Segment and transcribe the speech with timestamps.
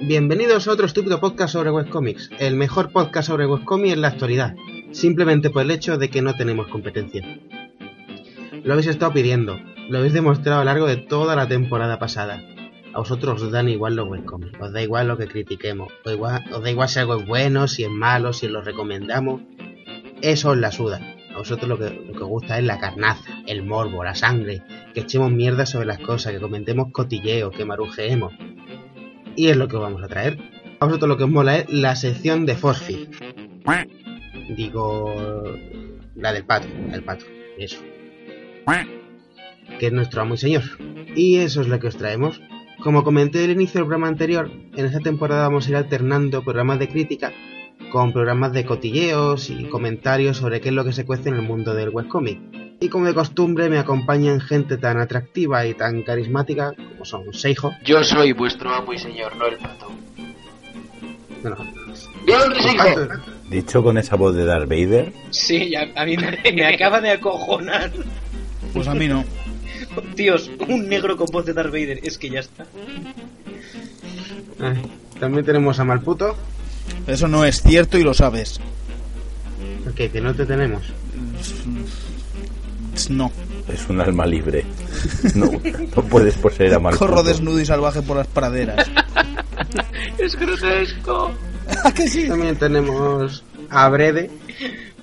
[0.00, 4.54] Bienvenidos a otro estúpido podcast sobre webcomics, el mejor podcast sobre webcomics en la actualidad,
[4.92, 7.22] simplemente por el hecho de que no tenemos competencia.
[8.64, 9.58] Lo habéis estado pidiendo,
[9.90, 12.42] lo habéis demostrado a lo largo de toda la temporada pasada.
[12.94, 16.70] A vosotros os dan igual los webcomics, os da igual lo que critiquemos, os, da
[16.70, 19.42] igual si algo es bueno, si es malo, si lo recomendamos.
[20.22, 21.00] Eso os la suda.
[21.34, 24.62] A vosotros lo que, lo que os gusta es la carnaza, el morbo, la sangre,
[24.94, 28.32] que echemos mierda sobre las cosas, que comentemos cotilleos, que marujeemos.
[29.36, 30.38] Y es lo que os vamos a traer.
[30.80, 33.08] A vosotros lo que os mola es la sección de Fosfi.
[34.56, 35.14] Digo,
[36.16, 37.24] la del pato, del pato,
[37.58, 37.78] eso.
[39.78, 40.62] Que es nuestro amo y señor.
[41.14, 42.40] Y eso es lo que os traemos.
[42.82, 46.78] Como comenté al inicio del programa anterior, en esta temporada vamos a ir alternando programas
[46.78, 47.32] de crítica
[47.90, 51.42] con programas de cotilleos y comentarios sobre qué es lo que se cuece en el
[51.42, 52.59] mundo del webcomic.
[52.80, 57.72] Y como de costumbre me acompañan gente tan atractiva y tan carismática como son Seijo,
[57.84, 59.90] Yo soy vuestro amo y señor, no el pato.
[61.42, 61.56] bueno,
[62.24, 63.08] ¡Bien, pato,
[63.50, 67.10] Dicho con esa voz de Darth Vader, Sí, a, a mí me, me acaba de
[67.10, 67.90] acojonar.
[68.72, 69.24] Pues a mí no.
[70.14, 72.64] Tíos, un negro con voz de Darth Vader, es que ya está.
[74.60, 74.80] Ay,
[75.18, 76.36] también tenemos a Malputo,
[77.06, 78.58] Eso no es cierto y lo sabes.
[79.96, 80.82] que, que no te tenemos.
[83.08, 83.30] No.
[83.68, 84.64] es un alma libre.
[85.34, 86.96] No, no puedes poseer a mal.
[86.96, 88.86] Corro desnudo y salvaje por las praderas.
[90.18, 91.30] ¡Es grotesco!
[91.84, 92.26] ¿A que sí?
[92.28, 94.30] También tenemos a Brede,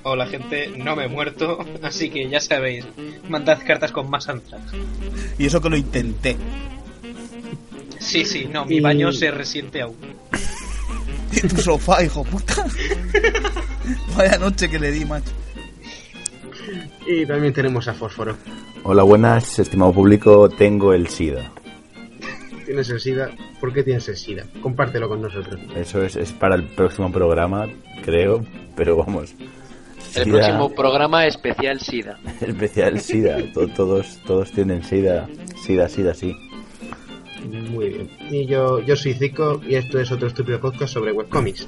[0.03, 2.85] Hola gente, no me he muerto, así que ya sabéis,
[3.27, 4.63] mandad cartas con más antrax.
[5.37, 6.37] Y eso que lo intenté.
[7.99, 9.95] Sí, sí, no, mi Y- baño se resiente aún.
[11.33, 12.65] Y tu sofá, hijo puta.
[14.15, 15.31] Vaya noche que le di, macho.
[17.07, 18.35] Y también tenemos a Fósforo.
[18.83, 20.49] Hola, buenas, estimado público.
[20.49, 21.51] Tengo el SIDA.
[22.65, 23.29] ¿Tienes el SIDA?
[23.59, 24.43] ¿Por qué tienes el SIDA?
[24.61, 25.59] Compártelo con nosotros.
[25.75, 27.67] Eso es, es para el próximo programa,
[28.03, 28.43] creo,
[28.75, 29.33] pero vamos.
[30.15, 32.19] El SIDA, próximo programa especial SIDA.
[32.41, 33.51] especial SIDA.
[33.53, 35.27] To- todos, todos tienen SIDA.
[35.63, 36.35] SIDA, SIDA, sí.
[37.71, 38.09] Muy bien.
[38.29, 41.67] Y yo, yo soy Zico y esto es otro estúpido podcast sobre webcomics.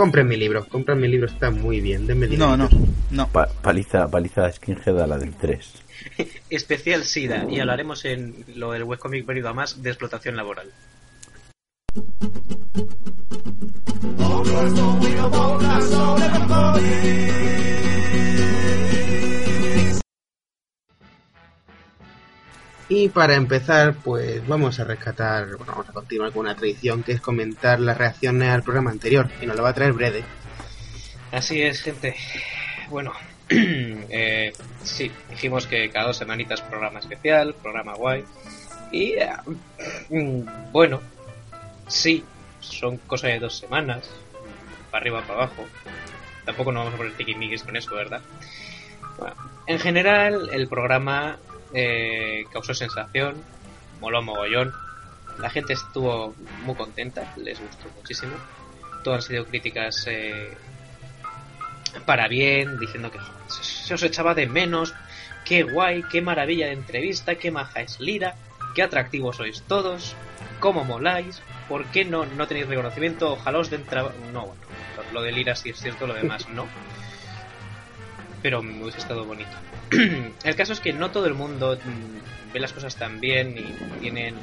[0.00, 2.56] Compren mi libro, compren mi libro, está muy bien, denme dinero.
[2.56, 2.70] No, no,
[3.10, 3.28] no.
[3.28, 5.74] Pa- paliza, paliza skinhead a la del 3.
[6.48, 10.70] Especial SIDA, y hablaremos en lo del webcomic venido a más de explotación laboral.
[22.92, 27.12] Y para empezar, pues vamos a rescatar, bueno, vamos a continuar con una tradición que
[27.12, 30.24] es comentar las reacciones al programa anterior, y nos lo va a traer Brede.
[31.30, 32.16] Así es, gente.
[32.88, 33.12] Bueno,
[33.48, 34.52] eh,
[34.82, 38.24] sí, dijimos que cada dos semanitas programa especial, programa guay.
[38.90, 39.30] Y eh,
[40.10, 41.00] mm, bueno,
[41.86, 42.24] sí,
[42.58, 44.10] son cosas de dos semanas,
[44.90, 45.64] para arriba, para abajo.
[46.44, 48.20] Tampoco nos vamos a poner tiquimiquis con eso, ¿verdad?
[49.68, 51.38] En general, el programa
[51.72, 53.42] eh, causó sensación,
[54.00, 54.72] moló mogollón.
[55.38, 58.32] La gente estuvo muy contenta, les gustó muchísimo.
[59.02, 60.56] Todas han sido críticas eh,
[62.04, 64.94] para bien, diciendo que se, os echaba de menos,
[65.44, 68.34] qué guay, qué maravilla de entrevista, qué maja es Lira,
[68.74, 70.14] qué atractivos sois todos,
[70.58, 74.14] cómo moláis, por qué no, no tenéis reconocimiento, ojalá os den trabajo.
[74.32, 74.60] No, bueno,
[75.12, 76.66] lo de Lira sí es cierto, lo demás no.
[78.42, 79.50] Pero me hubiese estado bonito.
[80.44, 83.72] el caso es que no todo el mundo mm, ve las cosas tan bien y
[84.00, 84.34] tienen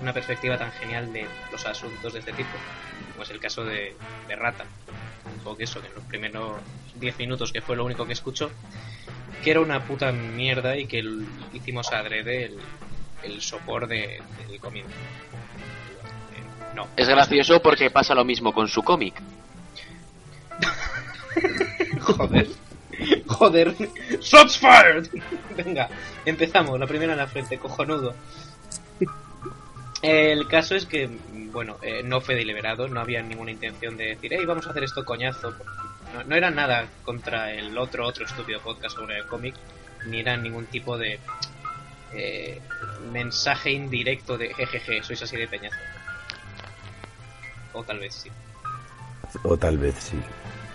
[0.00, 2.48] una perspectiva tan genial de los asuntos de este tipo,
[3.12, 3.96] como es el caso de,
[4.28, 4.64] de Rata.
[5.44, 6.58] O que eso, que en los primeros
[6.96, 8.50] 10 minutos, que fue lo único que escuchó,
[9.42, 12.58] que era una puta mierda y que el- hicimos adrede el,
[13.24, 14.94] el sopor de- del comienzo.
[16.34, 19.14] Eh, No, Es gracioso porque pasa lo mismo con su cómic.
[22.00, 22.48] Joder.
[23.26, 23.74] Joder.
[24.20, 25.08] Shots fired.
[25.56, 25.88] Venga,
[26.24, 26.78] empezamos.
[26.78, 28.14] La primera en la frente, cojonudo.
[30.02, 31.08] El caso es que,
[31.50, 34.84] bueno, eh, no fue deliberado, no había ninguna intención de decir, hey, vamos a hacer
[34.84, 35.54] esto coñazo.
[36.12, 39.54] No, no era nada contra el otro, otro estúpido podcast sobre el cómic,
[40.06, 41.18] ni era ningún tipo de
[42.12, 42.60] eh,
[43.12, 45.78] mensaje indirecto de jejeje, sois así de peñazo.
[47.72, 48.30] O tal vez sí.
[49.42, 50.20] O tal vez sí.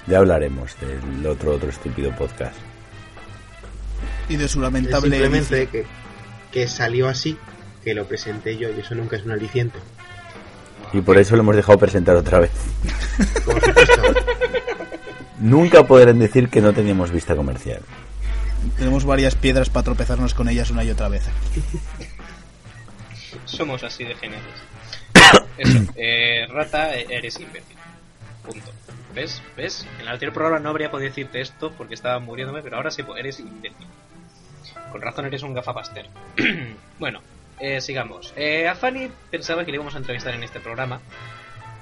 [0.10, 2.56] Ya hablaremos del otro, otro estúpido podcast.
[4.28, 5.10] Y de su lamentable.
[5.10, 5.86] simplemente que,
[6.52, 7.38] que salió así,
[7.84, 9.78] que lo presenté yo, y eso nunca es un aliciente.
[10.94, 12.52] Y por eso lo hemos dejado presentar otra vez.
[13.46, 14.02] Por supuesto.
[15.40, 17.82] Nunca podrán decir que no teníamos vista comercial.
[18.78, 21.24] Tenemos varias piedras para tropezarnos con ellas una y otra vez.
[23.46, 24.56] somos así de geniales.
[25.58, 27.78] Eso, eh, rata, eres imbécil.
[28.44, 28.72] Punto.
[29.14, 29.42] ¿Ves?
[29.58, 29.88] ¿Ves?
[29.96, 33.04] En el anterior programa no habría podido decirte esto porque estaba muriéndome, pero ahora sí,
[33.18, 33.88] eres imbécil.
[34.92, 36.08] Con razón eres un gafapaster.
[37.00, 37.22] bueno,
[37.60, 38.34] eh, sigamos.
[38.36, 41.02] Eh, a Fanny pensaba que le íbamos a entrevistar en este programa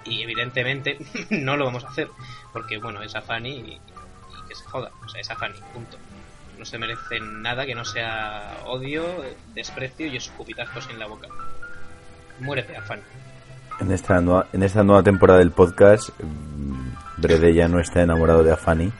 [0.05, 0.97] y evidentemente
[1.29, 2.09] no lo vamos a hacer
[2.53, 4.91] porque, bueno, es a Fanny y, y que se joda.
[5.05, 5.97] O sea, es a Fanny, punto.
[6.57, 9.03] No se merece nada que no sea odio,
[9.53, 11.27] desprecio y escupitazos en la boca.
[12.39, 13.03] Muérete, a Fanny.
[13.79, 16.09] En esta, nueva, en esta nueva temporada del podcast,
[17.17, 18.91] Brede ya no está enamorado de Afani,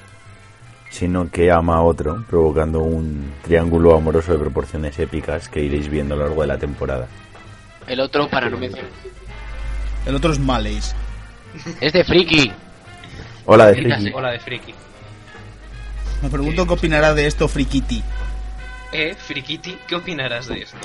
[0.90, 6.16] sino que ama a otro, provocando un triángulo amoroso de proporciones épicas que iréis viendo
[6.16, 7.08] a lo largo de la temporada.
[7.88, 8.90] El otro, para no mencionar.
[10.06, 10.96] El otro es Maleis.
[11.80, 12.52] Es de friki.
[13.46, 13.76] Hola de.
[13.76, 14.12] Friki.
[14.14, 14.74] Hola de friki.
[16.22, 18.04] Me pregunto qué opinará de esto Frikiti.
[18.92, 20.78] Eh, Frikiti, ¿qué opinarás de esto?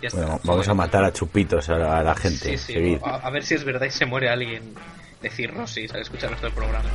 [0.00, 0.20] Ya está.
[0.22, 2.56] Bueno, vamos a matar a chupitos a la, a la gente.
[2.56, 2.98] Sí, sí, Seguid.
[3.04, 4.74] a, a ver si es verdad y se muere alguien
[5.20, 6.88] de cirrosis al escuchar nuestro programa.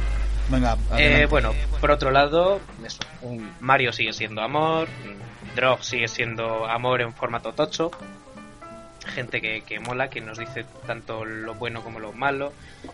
[0.49, 2.99] Venga, Eh, bueno, por otro lado, eso,
[3.59, 4.87] Mario sigue siendo amor,
[5.55, 7.91] Drog sigue siendo amor en formato tocho,
[9.05, 12.53] gente que, que mola, que nos dice tanto lo bueno como lo malo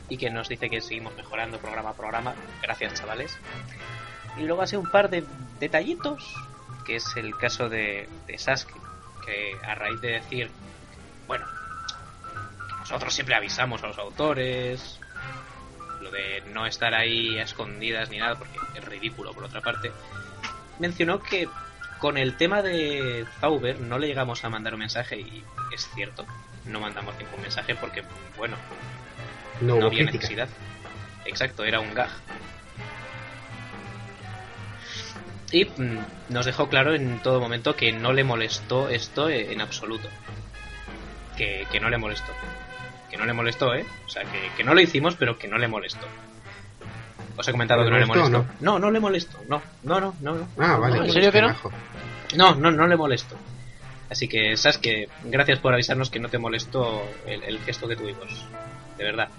[0.10, 2.36] y que nos dice que seguimos mejorando programa a programa.
[2.62, 3.38] Gracias, chavales.
[4.38, 5.24] Y luego hace un par de
[5.60, 6.36] detallitos,
[6.86, 8.80] que es el caso de, de Sasuke,
[9.26, 10.52] que a raíz de decir,
[11.28, 11.46] bueno,
[12.68, 15.00] que nosotros siempre avisamos a los autores,
[16.08, 19.92] lo de no estar ahí a escondidas ni nada, porque es ridículo por otra parte,
[20.80, 21.48] mencionó que
[22.00, 25.44] con el tema de Zauber no le llegamos a mandar un mensaje y
[25.74, 26.26] es cierto,
[26.66, 28.04] no mandamos ningún mensaje porque,
[28.38, 28.56] bueno,
[29.62, 30.14] No había crítica.
[30.14, 30.50] necesidad.
[31.26, 32.10] Exacto, era un gag.
[35.52, 40.08] Y mm, nos dejó claro en todo momento que no le molestó esto en absoluto.
[41.38, 42.32] Que, que no le molestó.
[43.10, 43.86] Que no le molestó, ¿eh?
[44.06, 46.06] O sea, que, que no lo hicimos, pero que no le molestó.
[47.38, 48.64] Os he comentado ¿Le que no le molestó o molestó.
[48.66, 49.38] No, no le molestó.
[49.48, 50.34] No, no, no, no.
[50.36, 50.48] no.
[50.58, 50.98] Ah, vale.
[51.06, 51.56] ¿En serio que no?
[52.36, 53.36] No, no, no le molestó.
[54.10, 57.96] Así que, sabes que gracias por avisarnos que no te molestó el, el gesto que
[57.96, 58.46] tuvimos.
[58.98, 59.30] De verdad.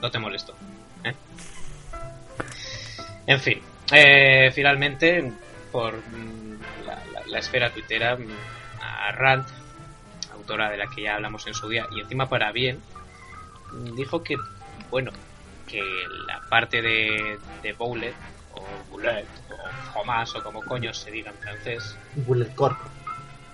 [0.00, 0.54] No te molestó.
[1.04, 1.14] ¿eh?
[3.26, 3.60] En fin.
[3.92, 5.32] eh, finalmente,
[5.72, 8.26] por mm, la, la- la esfera tuitera, mm,
[8.80, 9.46] a Rand,
[10.36, 12.80] autora de la que ya hablamos en su día, y encima para bien,
[13.94, 14.36] dijo que,
[14.90, 15.10] bueno,
[15.66, 15.82] que
[16.26, 18.14] la parte de, de Boulet,
[18.54, 22.78] o Boulet, o Jomas, o como coño se diga en francés, Bullet Corp.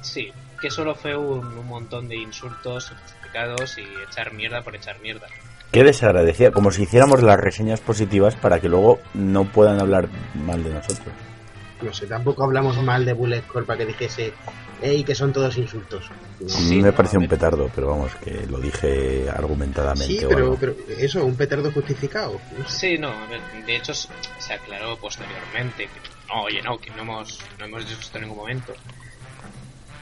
[0.01, 5.01] Sí, que solo fue un, un montón de insultos injustificados y echar mierda por echar
[5.01, 5.27] mierda.
[5.71, 10.63] Qué desagradecida, como si hiciéramos las reseñas positivas para que luego no puedan hablar mal
[10.63, 11.15] de nosotros.
[11.83, 14.33] No sé, tampoco hablamos mal de Bullet Corp para que dijese,
[14.81, 16.11] ey, que son todos insultos.
[16.11, 20.07] A Sí, mí me a un petardo, pero vamos, que lo dije argumentadamente.
[20.19, 20.57] Sí, o pero, algo.
[20.59, 22.41] pero eso, un petardo justificado.
[22.67, 27.03] Sí, no, a ver, de hecho se aclaró posteriormente que no, oye, no, que no
[27.03, 28.73] hemos, no hemos dicho esto en ningún momento.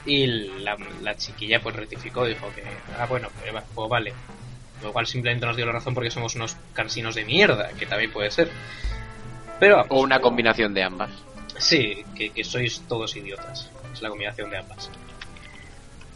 [0.05, 0.25] Y
[0.61, 2.63] la, la chiquilla pues rectificó, dijo que,
[2.97, 4.13] ah, bueno, pues, pues vale.
[4.81, 8.11] Lo cual simplemente nos dio la razón porque somos unos cansinos de mierda, que también
[8.11, 8.49] puede ser.
[9.59, 11.11] Pero vamos, O una combinación de ambas.
[11.61, 13.69] Sí, que, que sois todos idiotas.
[13.93, 14.89] Es la combinación de ambas.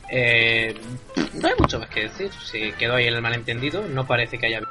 [0.09, 0.75] Eh,
[1.33, 2.31] no hay mucho más que decir.
[2.43, 4.62] Si quedó ahí el malentendido, no parece que haya.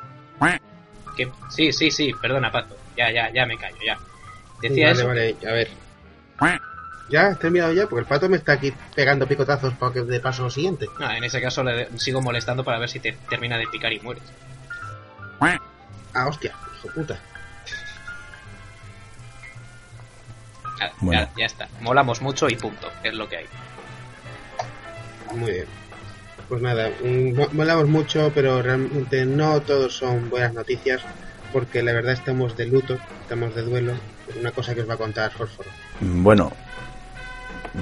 [1.16, 1.30] ¿Qué?
[1.48, 2.76] Sí, sí, sí, perdona, Pato.
[2.96, 3.96] Ya, ya, ya me callo, ya.
[4.60, 5.06] Decía vale, eso.
[5.06, 5.68] vale, a ver.
[7.08, 7.28] ¿Ya?
[7.28, 7.87] ¿Has terminado ya?
[7.87, 10.88] Porque el pato me está aquí pegando picotazos para que de paso lo siguiente.
[10.98, 14.00] No, en ese caso le sigo molestando para ver si te termina de picar y
[14.00, 14.25] mueres.
[15.40, 17.20] Ah, hostia, hijo puta.
[20.80, 21.20] Ya, Bueno.
[21.22, 21.68] ya, ya está.
[21.80, 22.88] Molamos mucho y punto.
[23.02, 23.46] Es lo que hay.
[25.34, 25.66] Muy bien.
[26.48, 31.00] Pues nada, mo- molamos mucho, pero realmente no todos son buenas noticias,
[31.52, 33.94] porque la verdad estamos de luto, estamos de duelo.
[34.38, 35.68] Una cosa que os va a contar Fósforo.
[36.00, 36.52] Bueno,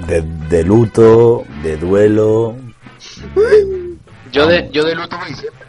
[0.07, 2.55] de, de luto, de duelo.
[4.31, 5.63] Yo de, yo de luto voy siempre.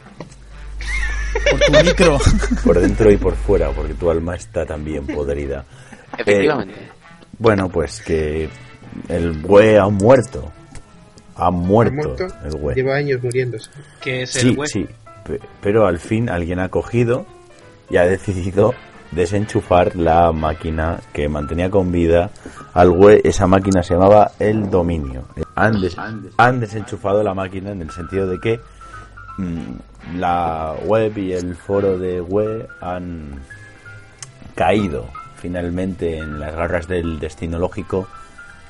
[1.50, 2.18] Por tu micro.
[2.64, 5.64] Por dentro y por fuera, porque tu alma está también podrida.
[6.16, 6.74] Efectivamente.
[6.80, 6.88] Eh,
[7.38, 8.48] bueno, pues que
[9.08, 10.50] el güey ha muerto.
[11.36, 12.26] Ha ¿Ha muerto, muerto?
[12.44, 12.76] el güey.
[12.76, 13.70] Lleva años muriéndose.
[14.00, 14.86] Que es el Sí, sí.
[15.26, 17.26] pe- Pero al fin alguien ha cogido
[17.90, 18.72] y ha decidido
[19.10, 22.30] desenchufar la máquina que mantenía con vida
[22.72, 23.20] al güey.
[23.24, 25.24] Esa máquina se llamaba el dominio.
[25.56, 25.96] Han, des-
[26.36, 28.60] han desenchufado la máquina en el sentido de que
[29.38, 33.40] mm, la web y el foro de web han
[34.54, 35.06] caído
[35.44, 38.08] finalmente en las garras del destino lógico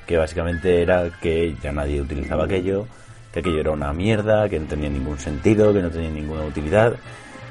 [0.09, 2.87] que básicamente era que ya nadie utilizaba aquello
[3.33, 6.95] que aquello era una mierda, que no tenía ningún sentido, que no tenía ninguna utilidad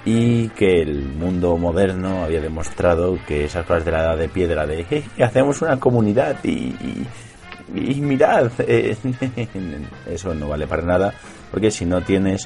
[0.05, 4.65] y que el mundo moderno había demostrado que esas cosas de la edad de piedra
[4.67, 6.49] de "Eh, hacemos una comunidad y,
[6.89, 7.07] y-
[7.75, 8.95] y mirad eh,
[10.11, 11.13] eso no vale para nada
[11.49, 12.45] porque si no tienes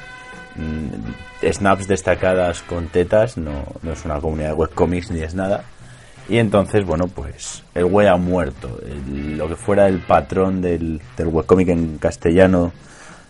[0.55, 5.63] mm, snaps destacadas con tetas no, no es una comunidad de webcomics ni es nada
[6.29, 11.01] y entonces bueno pues el web ha muerto El- lo que fuera el patrón del,
[11.15, 12.71] del webcomic en castellano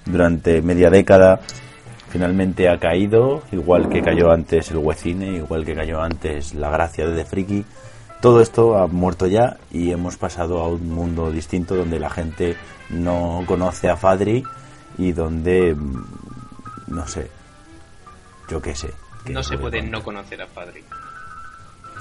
[0.06, 1.40] durante media década
[2.10, 7.06] finalmente ha caído, igual que cayó antes el Wecine, igual que cayó antes la gracia
[7.06, 7.66] de The Friki.
[8.22, 12.56] Todo esto ha muerto ya y hemos pasado a un mundo distinto donde la gente
[12.90, 14.42] no conoce a Fadri
[14.98, 16.06] y donde, mm,
[16.88, 17.30] no sé,
[18.50, 18.90] yo qué sé.
[19.26, 20.00] qué No se puede contar.
[20.00, 20.84] no conocer a Padre.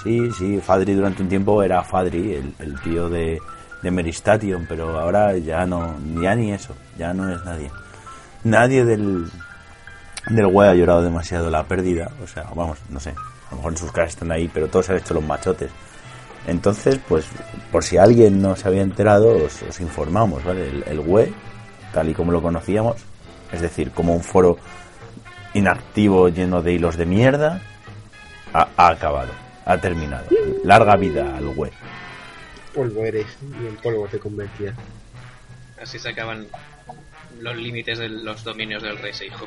[0.02, 3.40] Sí, sí, Fadri durante un tiempo era Fadri, el, tío de,
[3.82, 7.70] de Meristation, pero ahora ya no, ya ni eso, ya no es nadie.
[8.44, 9.26] Nadie del,
[10.28, 13.72] del web ha llorado demasiado la pérdida, o sea, vamos, no sé, a lo mejor
[13.72, 15.70] en sus caras están ahí, pero todos han hecho los machotes.
[16.46, 17.26] Entonces, pues,
[17.72, 20.68] por si alguien no se había enterado, os, os informamos, ¿vale?
[20.68, 21.34] El, el
[21.92, 22.96] tal y como lo conocíamos,
[23.50, 24.56] es decir, como un foro
[25.54, 27.62] inactivo lleno de hilos de mierda,
[28.52, 29.32] ha acabado,
[29.66, 30.26] ha terminado.
[30.64, 31.72] Larga vida al web.
[32.74, 34.76] Polvo eres y en polvo te convertirás.
[35.82, 36.46] Así se acaban
[37.40, 39.46] los límites de los dominios del rey Seijo.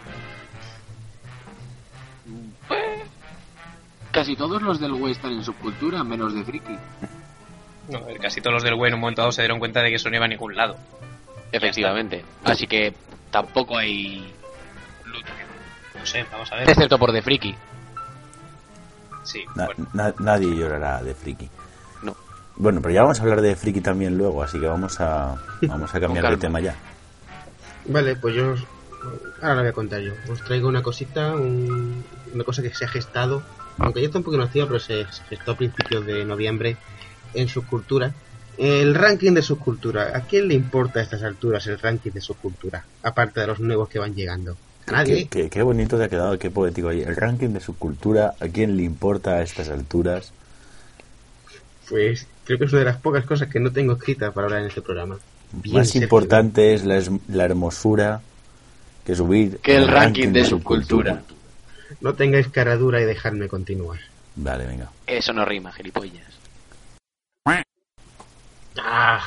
[4.12, 6.78] Casi todos los del West están en subcultura, menos de friki.
[7.90, 9.82] No, a ver, casi todos los del web en un momento dado se dieron cuenta
[9.82, 10.78] de que eso no iba a ningún lado.
[11.52, 12.26] Efectivamente.
[12.44, 12.94] Así que
[13.32, 14.32] tampoco hay
[15.06, 15.34] lucha.
[15.98, 16.70] No sé, vamos a ver.
[16.70, 17.56] Excepto por de friki.
[19.30, 19.88] Sí, Na- bueno.
[19.94, 21.48] na- nadie llorará de friki.
[22.04, 22.16] No.
[22.56, 25.94] Bueno, pero ya vamos a hablar de friki también luego, así que vamos a, vamos
[25.94, 26.76] a cambiar de tema ya.
[27.86, 28.66] Vale, pues yo os-
[29.42, 30.14] ahora lo voy a contar yo.
[30.32, 33.44] Os traigo una cosita, un- una cosa que se ha gestado,
[33.78, 36.78] aunque ya está un poco inactiva, pero se gestó a principios de noviembre
[37.34, 38.12] en subcultura.
[38.58, 40.12] El ranking de subcultura.
[40.18, 42.84] ¿A quién le importa a estas alturas el ranking de subcultura?
[43.04, 44.58] Aparte de los nuevos que van llegando.
[44.90, 45.28] A nadie.
[45.28, 47.02] Qué, qué- qué bonito te ha quedado, qué poético ahí.
[47.02, 50.32] El ranking de subcultura, ¿a quién le importa a estas alturas?
[51.90, 54.62] Pues creo que es una de las pocas cosas que no tengo escritas para hablar
[54.62, 55.18] en este programa.
[55.52, 58.22] Bien, Más importante es la, es- la hermosura
[59.06, 61.24] que subir Que el ranking de subcultura.
[62.02, 64.00] No tengáis cara dura y dejadme continuar.
[64.36, 64.92] Vale, venga.
[65.08, 66.28] Eso no rima, gilipollas.
[68.78, 69.22] Ah.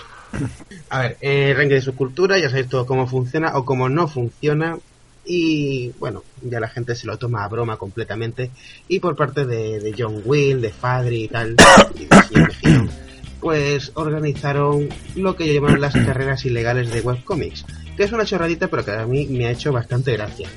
[0.88, 4.78] A ver, eh, ranking de subcultura, ya sabéis todo cómo funciona o cómo no funciona.
[5.24, 8.50] Y bueno, ya la gente se lo toma a broma completamente.
[8.88, 11.56] Y por parte de, de John Will, de Fadri y tal,
[11.94, 12.88] y señor Mejino,
[13.40, 17.64] pues organizaron lo que llamaron las carreras ilegales de webcomics.
[17.96, 20.48] Que es una chorradita, pero que a mí me ha hecho bastante gracia.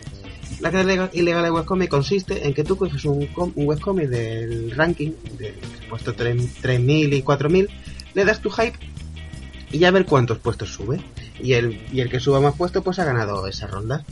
[0.62, 5.12] La carrera ilegal de webcomic consiste en que tú coges un, un webcomic del ranking,
[5.38, 5.54] de
[5.90, 7.70] puesto 3- 3000 y 4000,
[8.14, 8.78] le das tu hype
[9.72, 11.02] y ya ver cuántos puestos sube.
[11.40, 14.06] Y el, y el que suba más puestos pues ha ganado esa ronda.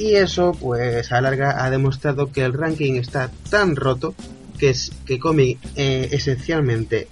[0.00, 4.14] Y eso pues a la larga ha demostrado que el ranking está tan roto
[4.58, 5.20] que es que
[5.76, 7.06] eh, esencialmente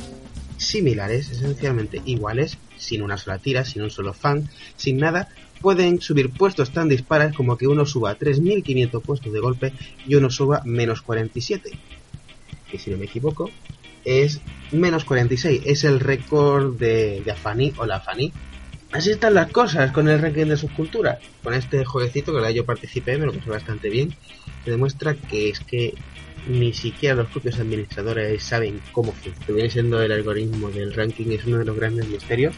[0.56, 5.28] similares, esencialmente iguales, sin una sola tira, sin un solo fan, sin nada,
[5.60, 9.74] pueden subir puestos tan dispares como que uno suba 3.500 puestos de golpe
[10.06, 11.70] y uno suba menos 47.
[12.70, 13.50] Que si no me equivoco,
[14.06, 14.40] es
[14.72, 15.60] menos 46.
[15.66, 18.32] Es el récord de, de Afani o la Afani.
[18.92, 21.18] Así están las cosas con el ranking de subcultura.
[21.42, 24.14] Con este jueguecito que la yo participé, me lo pasé bastante bien.
[24.64, 25.94] Se demuestra que es que
[26.48, 29.38] ni siquiera los propios administradores saben cómo funciona.
[29.40, 32.54] Lo que viene siendo el algoritmo del ranking es uno de los grandes misterios.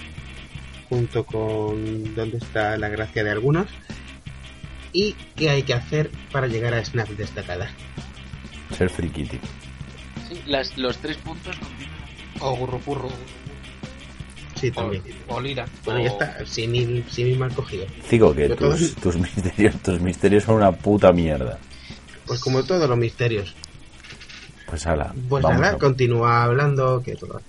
[0.88, 3.66] Junto con dónde está la gracia de algunos.
[4.92, 7.70] Y qué hay que hacer para llegar a snaps destacadas.
[8.76, 9.40] Ser friki, tío.
[10.28, 11.56] Sí, las, los tres puntos
[12.38, 13.10] O Gurrupurru.
[14.60, 15.02] Sí, también.
[15.28, 15.66] o Lira.
[15.84, 16.46] Bueno, o- ya está.
[16.46, 17.86] Sin ir, sin ir mal cogido.
[18.10, 21.58] Digo que tus, tus misterios, tus misterios son una puta mierda.
[22.26, 23.54] Pues como todos los misterios.
[24.66, 27.40] Pues ala, Pues nada, a- continúa hablando que todo.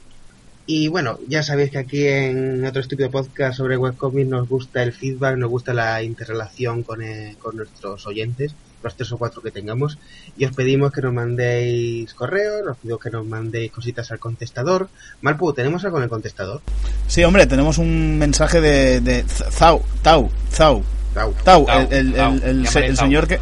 [0.74, 4.94] Y bueno, ya sabéis que aquí en otro estúpido podcast sobre webcomics nos gusta el
[4.94, 9.52] feedback, nos gusta la interrelación con, eh, con nuestros oyentes, los tres o cuatro que
[9.52, 9.98] tengamos.
[10.38, 14.88] Y os pedimos que nos mandéis correos, os pido que nos mandéis cositas al contestador.
[15.20, 16.62] Malpu, ¿tenemos algo en el contestador?
[17.06, 21.34] Sí, hombre, tenemos un mensaje de, de Zau, Tau, Zau, Tau.
[21.44, 23.06] Tau, Tau, el, el- Tau, el- el- llámale el Tau.
[23.06, 23.40] señor que...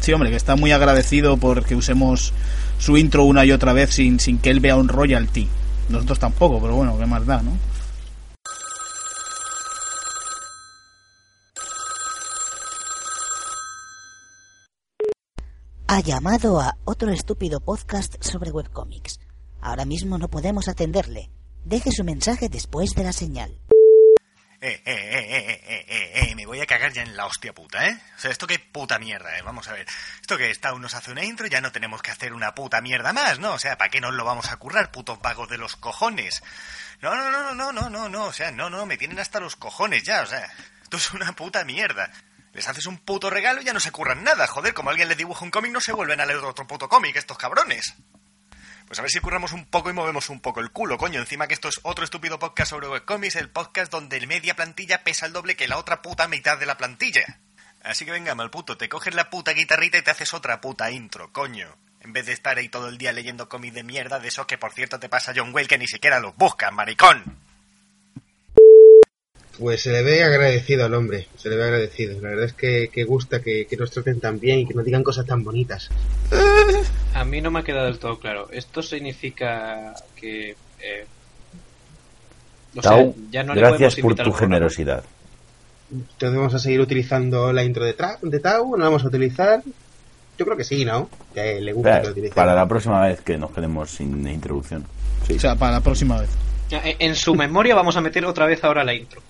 [0.00, 2.34] Sí, hombre, que está muy agradecido porque usemos
[2.78, 5.48] su intro una y otra vez sin, sin que él vea un royalty.
[5.88, 7.52] Nosotros tampoco, pero bueno, qué más da, ¿no?
[15.88, 19.20] Ha llamado a otro estúpido podcast sobre webcomics.
[19.60, 21.30] Ahora mismo no podemos atenderle.
[21.64, 23.58] Deje su mensaje después de la señal.
[24.66, 27.52] Eh, eh, eh, eh, eh, eh, eh, me voy a cagar ya en la hostia
[27.52, 27.96] puta, ¿eh?
[28.16, 29.42] O sea, esto qué puta mierda, ¿eh?
[29.42, 29.86] Vamos a ver.
[30.20, 33.12] Esto que está nos hace una intro, ya no tenemos que hacer una puta mierda
[33.12, 33.52] más, ¿no?
[33.52, 36.42] O sea, ¿para qué nos lo vamos a currar, putos vagos de los cojones?
[37.00, 39.54] No, no, no, no, no, no, no, o sea, no, no, me tienen hasta los
[39.54, 42.10] cojones ya, o sea, esto es una puta mierda.
[42.52, 45.16] Les haces un puto regalo y ya no se curran nada, joder, como alguien les
[45.16, 47.94] dibuja un cómic no se vuelven a leer otro puto cómic, estos cabrones.
[48.86, 51.18] Pues a ver si curramos un poco y movemos un poco el culo, coño.
[51.18, 55.02] Encima que esto es otro estúpido podcast sobre webcomics, el podcast donde el media plantilla
[55.02, 57.40] pesa el doble que la otra puta mitad de la plantilla.
[57.82, 60.90] Así que venga, mal puto, te coges la puta guitarrita y te haces otra puta
[60.92, 61.76] intro, coño.
[62.00, 64.58] En vez de estar ahí todo el día leyendo cómics de mierda de esos que
[64.58, 67.24] por cierto te pasa John Wayne que ni siquiera los buscan, maricón.
[69.58, 72.20] Pues se le ve agradecido al hombre, se le ve agradecido.
[72.20, 74.84] La verdad es que, que gusta que, que nos traten tan bien y que nos
[74.84, 75.90] digan cosas tan bonitas.
[77.16, 78.48] A mí no me ha quedado del todo claro.
[78.50, 80.50] ¿Esto significa que...
[80.80, 81.06] eh,
[82.76, 85.02] o sea, Tau, ya no le gracias podemos por tu generosidad.
[85.90, 89.62] Entonces vamos a seguir utilizando la intro de, Tra- de Tau, ¿no vamos a utilizar?
[90.36, 91.08] Yo creo que sí, ¿no?
[91.32, 92.34] Que le gusta que Espera, lo utilicemos.
[92.36, 94.84] para la próxima vez que nos quedemos sin introducción.
[95.26, 95.36] Sí.
[95.36, 96.28] O sea, para la próxima vez.
[96.70, 99.22] En su memoria vamos a meter otra vez ahora la intro.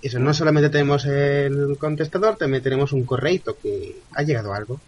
[0.00, 4.80] Eso, no solamente tenemos el contestador, también tenemos un correito que ha llegado algo.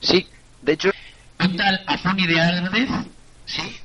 [0.00, 0.28] Sí,
[0.62, 0.90] de hecho.
[1.38, 2.90] ¿Qué tal, Afoni de Álvarez?
[3.46, 3.76] Sí.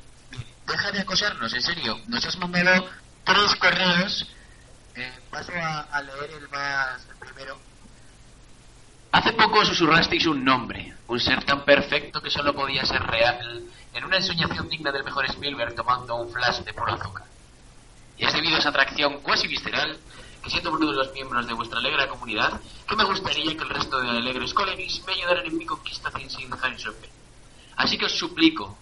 [0.68, 2.00] Deja de acosarnos, en serio.
[2.08, 2.90] Nos has mandado
[3.24, 4.28] tres correos.
[4.96, 7.60] Eh, paso a, a leer el más el primero.
[9.12, 14.04] Hace poco susurrasteis un nombre, un ser tan perfecto que solo podía ser real, en
[14.04, 17.26] una ensoñación digna del mejor Spielberg tomando un flash de puro azúcar.
[18.18, 19.98] Y es debido a esa atracción cuasi visceral
[20.48, 23.64] que siento por uno de los miembros de vuestra alegre comunidad que me gustaría que
[23.64, 27.14] el resto de alegres colegas me ayudaran en mi conquista sin dejar en sorpresa.
[27.76, 28.78] Así que os suplico,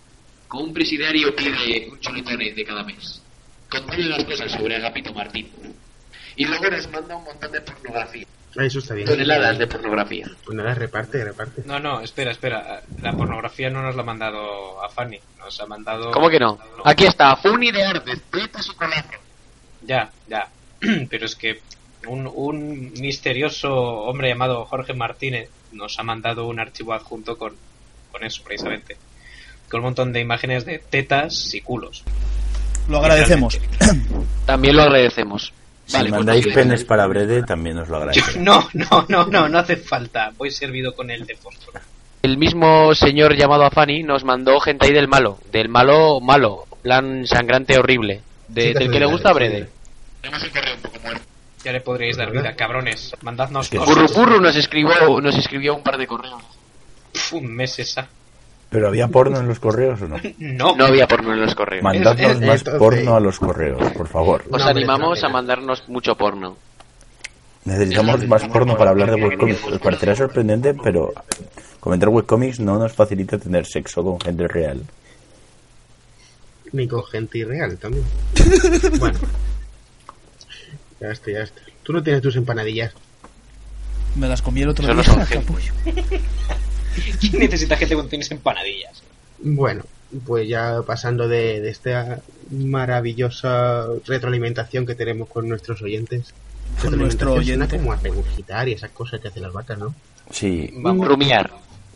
[0.47, 3.19] con un presidiario pide un chuletón de cada mes.
[3.67, 5.49] Contadle las cosas sobre Agapito Martín.
[6.35, 8.27] Y luego nos manda un montón de pornografía.
[8.57, 9.07] Ah, Eso está bien.
[9.07, 10.27] Toneladas de pornografía.
[10.45, 11.63] Pues nada, reparte, reparte.
[11.65, 12.83] No, no, espera, espera.
[13.01, 15.19] La pornografía no nos la ha mandado a Fanny.
[15.39, 16.11] Nos ha mandado...
[16.11, 16.59] ¿Cómo que no?
[16.85, 19.09] Aquí está, Funi de Artes, tetas y colazo.
[19.81, 20.47] Ya, ya.
[21.09, 21.59] Pero es que
[22.07, 27.53] un, un misterioso hombre llamado Jorge Martínez nos ha mandado un archivo adjunto con,
[28.11, 28.97] con eso, precisamente.
[29.69, 32.03] Con un montón de imágenes de tetas y culos.
[32.87, 33.59] Lo agradecemos.
[34.45, 35.53] También lo agradecemos.
[35.85, 38.39] Si Vale, mandáis penes para Brede, también os lo agradezco.
[38.39, 40.31] no, no, no, no, no hace falta.
[40.35, 41.79] Voy servido con el de fósforo.
[42.23, 47.27] El mismo señor llamado Afani nos mandó gente ahí del malo, del malo malo, plan
[47.27, 49.33] sangrante horrible, de, Sí, del que le gusta a
[50.39, 50.49] sí.
[50.49, 51.19] Brede.
[51.63, 53.13] Ya le podréis dar vida, cabrones.
[53.21, 54.11] Mandadnos cosas.
[54.11, 56.41] Purru nos escribió, nos escribió un par de correos.
[57.31, 58.07] Un mes esa.
[58.69, 60.17] ¿Pero había porno en los correos o no?
[60.37, 61.83] No, No había porno en los correos.
[61.83, 64.43] Mandadnos Es- es- más entonces- porno a los correos, por favor.
[64.51, 66.57] Os No, animamos a mandarnos mucho porno.
[67.63, 69.63] Necesitamos más porno para hablar de webcomics.
[69.63, 71.13] Os parecerá sorprendente, pero
[71.79, 74.83] comentar webcomics no nos facilita tener sexo con gente real.
[76.73, 78.03] Ni con gente irreal también.
[78.99, 79.17] bueno.
[80.99, 81.61] Ya está, ya está.
[81.83, 82.93] Tú no tienes tus empanadillas.
[84.15, 85.03] Me las comí el otro día.
[87.19, 89.03] ¿Quién necesita gente cuando tienes empanadillas?
[89.39, 89.83] Bueno,
[90.25, 96.33] pues ya pasando de, de esta maravillosa retroalimentación que tenemos con nuestros oyentes.
[96.81, 97.77] Con nuestro oyente.
[97.77, 99.93] como a regurgitar y esas cosas que hacen las vacas, ¿no?
[100.31, 101.07] Sí, Vamos.
[101.07, 101.51] Rumiar.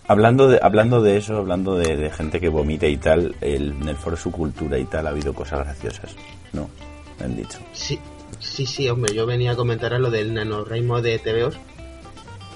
[0.07, 3.87] hablando de, hablando de eso, hablando de, de gente que vomita y tal, el, en
[3.89, 6.15] el foro su cultura y tal ha habido cosas graciosas.
[6.53, 6.69] No,
[7.19, 7.59] me han dicho.
[7.73, 7.99] Sí,
[8.39, 11.57] sí, sí, hombre, yo venía a comentar a lo del NaNoWriMo de TVOs.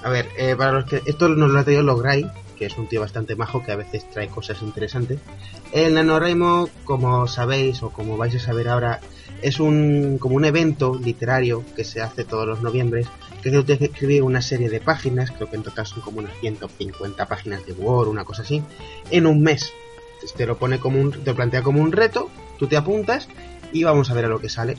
[0.02, 1.02] A ver, eh, para los que...
[1.06, 4.08] Esto nos lo ha traído Logray, que es un tío bastante majo que a veces
[4.10, 5.20] trae cosas interesantes.
[5.72, 9.00] El NaNoWriMo, como sabéis o como vais a saber ahora,
[9.42, 13.06] es un como un evento literario que se hace todos los noviembres,
[13.42, 16.32] que tienes que escribir una serie de páginas, creo que en total son como unas
[16.40, 18.62] 150 páginas de Word, una cosa así,
[19.10, 19.72] en un mes.
[20.36, 23.28] Te lo pone como un, te lo plantea como un reto, tú te apuntas
[23.72, 24.78] y vamos a ver a lo que sale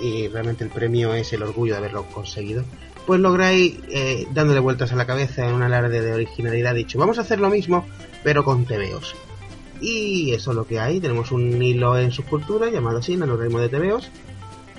[0.00, 2.64] y realmente el premio es el orgullo de haberlo conseguido,
[3.06, 7.18] pues lográis, eh, dándole vueltas a la cabeza en un alarde de originalidad, dicho, vamos
[7.18, 7.86] a hacer lo mismo,
[8.22, 9.14] pero con TVOs.
[9.80, 13.68] Y eso es lo que hay, tenemos un hilo en subcultura llamado así, NaNoWriMo de
[13.68, 14.10] TVOs,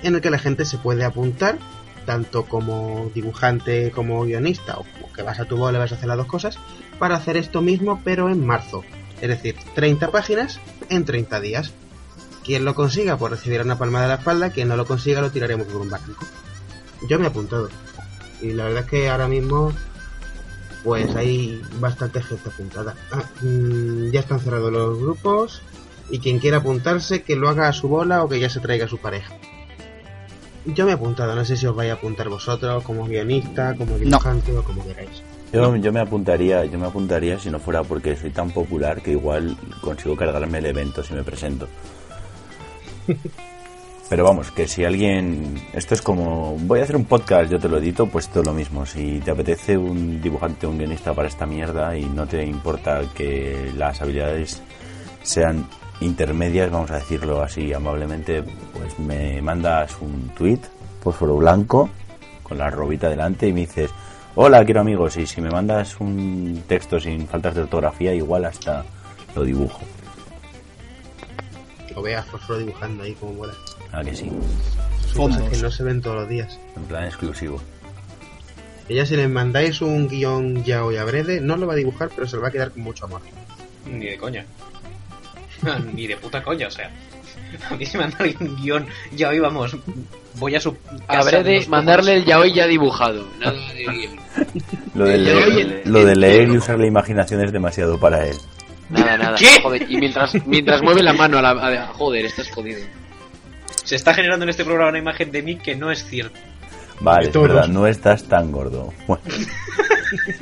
[0.02, 1.58] en el que la gente se puede apuntar
[2.06, 6.08] tanto como dibujante como guionista, o como que vas a tu bola vas a hacer
[6.08, 6.58] las dos cosas,
[6.98, 8.84] para hacer esto mismo pero en marzo.
[9.20, 11.72] Es decir, 30 páginas en 30 días.
[12.44, 15.30] Quien lo consiga, pues recibirá una palma de la espalda, quien no lo consiga lo
[15.30, 16.26] tiraremos por un barranco.
[17.08, 17.68] Yo me he apuntado.
[18.40, 19.72] Y la verdad es que ahora mismo
[20.82, 22.94] pues hay bastante gente apuntada.
[23.12, 25.62] Ah, mm, ya están cerrados los grupos
[26.10, 28.86] y quien quiera apuntarse que lo haga a su bola o que ya se traiga
[28.86, 29.34] a su pareja.
[30.66, 33.96] Yo me he apuntado, no sé si os vais a apuntar vosotros como guionista, como
[33.96, 35.22] dibujante o como queráis.
[35.52, 39.12] Yo, yo me apuntaría, yo me apuntaría si no fuera porque soy tan popular que
[39.12, 41.66] igual consigo cargarme el evento si me presento.
[44.10, 45.54] Pero vamos, que si alguien.
[45.72, 46.56] Esto es como.
[46.58, 48.84] Voy a hacer un podcast, yo te lo edito, pues todo lo mismo.
[48.84, 53.70] Si te apetece un dibujante, un guionista para esta mierda y no te importa que
[53.76, 54.62] las habilidades
[55.22, 55.64] sean
[56.00, 60.58] intermedias, vamos a decirlo así amablemente, pues me mandas un tweet,
[61.00, 61.88] fósforo blanco,
[62.42, 63.92] con la robita delante y me dices:
[64.34, 65.18] Hola, quiero amigos.
[65.18, 68.84] Y si me mandas un texto sin faltas de ortografía, igual hasta
[69.36, 69.78] lo dibujo.
[72.00, 73.52] Lo veas fósforo dibujando ahí como bola.
[73.92, 74.30] Ah, que sí.
[75.12, 76.58] Son cosas que no se ven todos los días.
[76.74, 77.60] En plan exclusivo.
[78.88, 82.08] Ella si le mandáis un guion ya hoy a Brede, no lo va a dibujar,
[82.14, 83.20] pero se lo va a quedar con mucho amor.
[83.84, 84.46] Ni de coña.
[85.94, 86.90] Ni de puta coña, o sea.
[87.70, 89.76] A mí se me manda un guion ya hoy, vamos.
[90.36, 90.74] Voy a su.
[91.06, 93.26] A Brede mandarle el ya hoy ya dibujado.
[93.40, 94.16] Nada de guion.
[94.94, 97.52] Lo de El leer, de hoy, el- lo de leer y usar la imaginación es
[97.52, 98.36] demasiado para él.
[98.90, 99.36] Nada, nada.
[99.38, 99.60] ¿Qué?
[99.62, 101.50] Joder, y mientras, mientras mueve la mano a la.
[101.50, 102.80] a joder, estás jodido.
[103.84, 106.38] Se está generando en este programa una imagen de mí que no es cierta.
[107.00, 108.92] Vale, De es verdad, no estás tan gordo.
[109.06, 109.22] Bueno,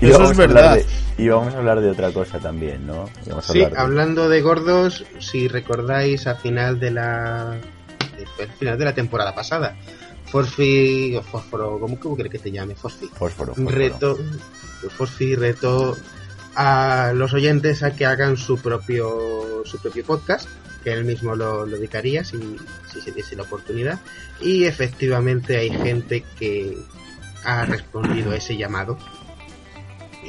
[0.00, 0.74] y Eso vamos es a hablar verdad.
[0.76, 0.86] de-
[1.24, 3.08] y vamos a hablar de otra cosa también, ¿no?
[3.26, 7.50] Y vamos a Sí, hablar de- hablando de gordos, si recordáis a final de la
[7.52, 9.76] al final de la temporada pasada,
[10.26, 12.74] Forfi o Fósforo, ¿cómo, cómo quieres que te llame?
[12.74, 13.06] Fosfi.
[13.06, 13.74] Fósforo, fósforo.
[13.76, 14.18] Reto,
[14.96, 15.96] Fosfi reto
[16.62, 20.46] a los oyentes a que hagan su propio su propio podcast,
[20.84, 22.38] que él mismo lo, lo dedicaría si,
[22.92, 23.98] si se diese la oportunidad.
[24.42, 26.76] Y efectivamente hay gente que
[27.44, 28.98] ha respondido a ese llamado.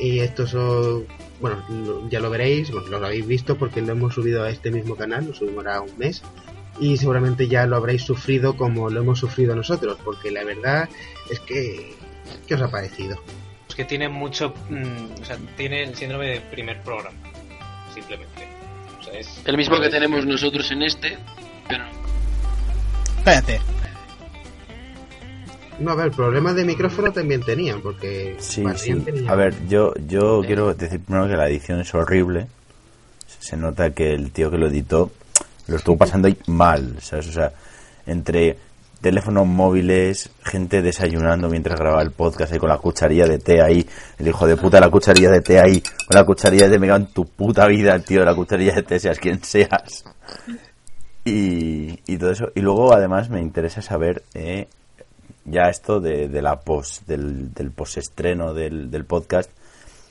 [0.02, 1.06] Y esto son,
[1.42, 4.96] bueno, ya lo veréis, bueno, lo habéis visto porque lo hemos subido a este mismo
[4.96, 6.24] canal, lo subimos ahora un mes.
[6.80, 10.88] Y seguramente ya lo habréis sufrido como lo hemos sufrido nosotros, porque la verdad
[11.30, 11.94] es que...
[12.48, 13.22] ¿Qué os ha parecido?
[13.72, 14.54] Es que tiene mucho.
[14.70, 17.16] mm, o sea, tiene el síndrome de primer programa.
[17.94, 18.46] Simplemente.
[19.00, 19.42] O sea, es.
[19.46, 21.18] El mismo que tenemos nosotros en este,
[21.70, 21.86] pero
[23.24, 23.62] Cállate.
[25.80, 28.36] No, a ver, problemas de micrófono también tenían, porque...
[28.40, 28.94] Sí, sí.
[28.96, 32.48] tenía- A ver, yo, yo quiero decir primero que la edición es horrible.
[33.40, 35.12] Se nota que el tío que lo editó
[35.68, 37.28] lo estuvo pasando ahí mal, ¿sabes?
[37.30, 37.54] O sea,
[38.06, 38.58] entre
[39.02, 43.86] teléfonos móviles, gente desayunando mientras grababa el podcast con la cucharilla de té ahí,
[44.20, 47.00] el hijo de puta la cucharilla de té ahí, con la cucharilla de me cago
[47.00, 50.06] en tu puta vida, tío, la cucharilla de té, seas quien seas.
[51.26, 52.52] Y, y todo eso.
[52.56, 54.68] Y luego, además, me interesa saber eh,
[55.46, 59.52] ya esto de, de la post, del, del post-estreno del, del podcast.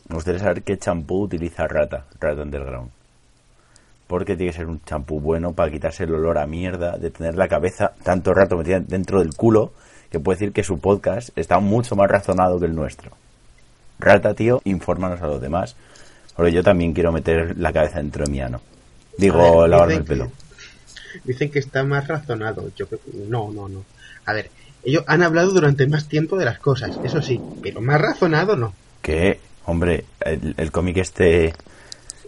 [0.09, 2.90] Me gustaría saber qué champú utiliza Rata, Rata Underground.
[4.11, 7.37] Porque tiene que ser un champú bueno para quitarse el olor a mierda de tener
[7.37, 9.73] la cabeza tanto rato metida dentro del culo
[10.11, 13.12] que puede decir que su podcast está mucho más razonado que el nuestro.
[14.01, 15.77] Rata, tío, infórmanos a los demás.
[16.35, 18.61] Porque yo también quiero meter la cabeza dentro de mi ano.
[19.16, 20.25] Digo, ver, lavarme el pelo.
[20.27, 22.68] que- dicen que está más razonado.
[22.75, 23.85] Yo creo que- no, no, no.
[24.27, 24.51] A ver,
[24.83, 28.73] ellos han hablado durante más tiempo de las cosas, eso sí, pero más razonado no.
[29.03, 31.55] Que, hombre, el, el cómic este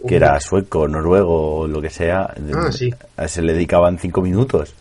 [0.07, 2.91] que era sueco, noruego o lo que sea, Ah, sí.
[3.27, 4.73] se le dedicaban cinco minutos.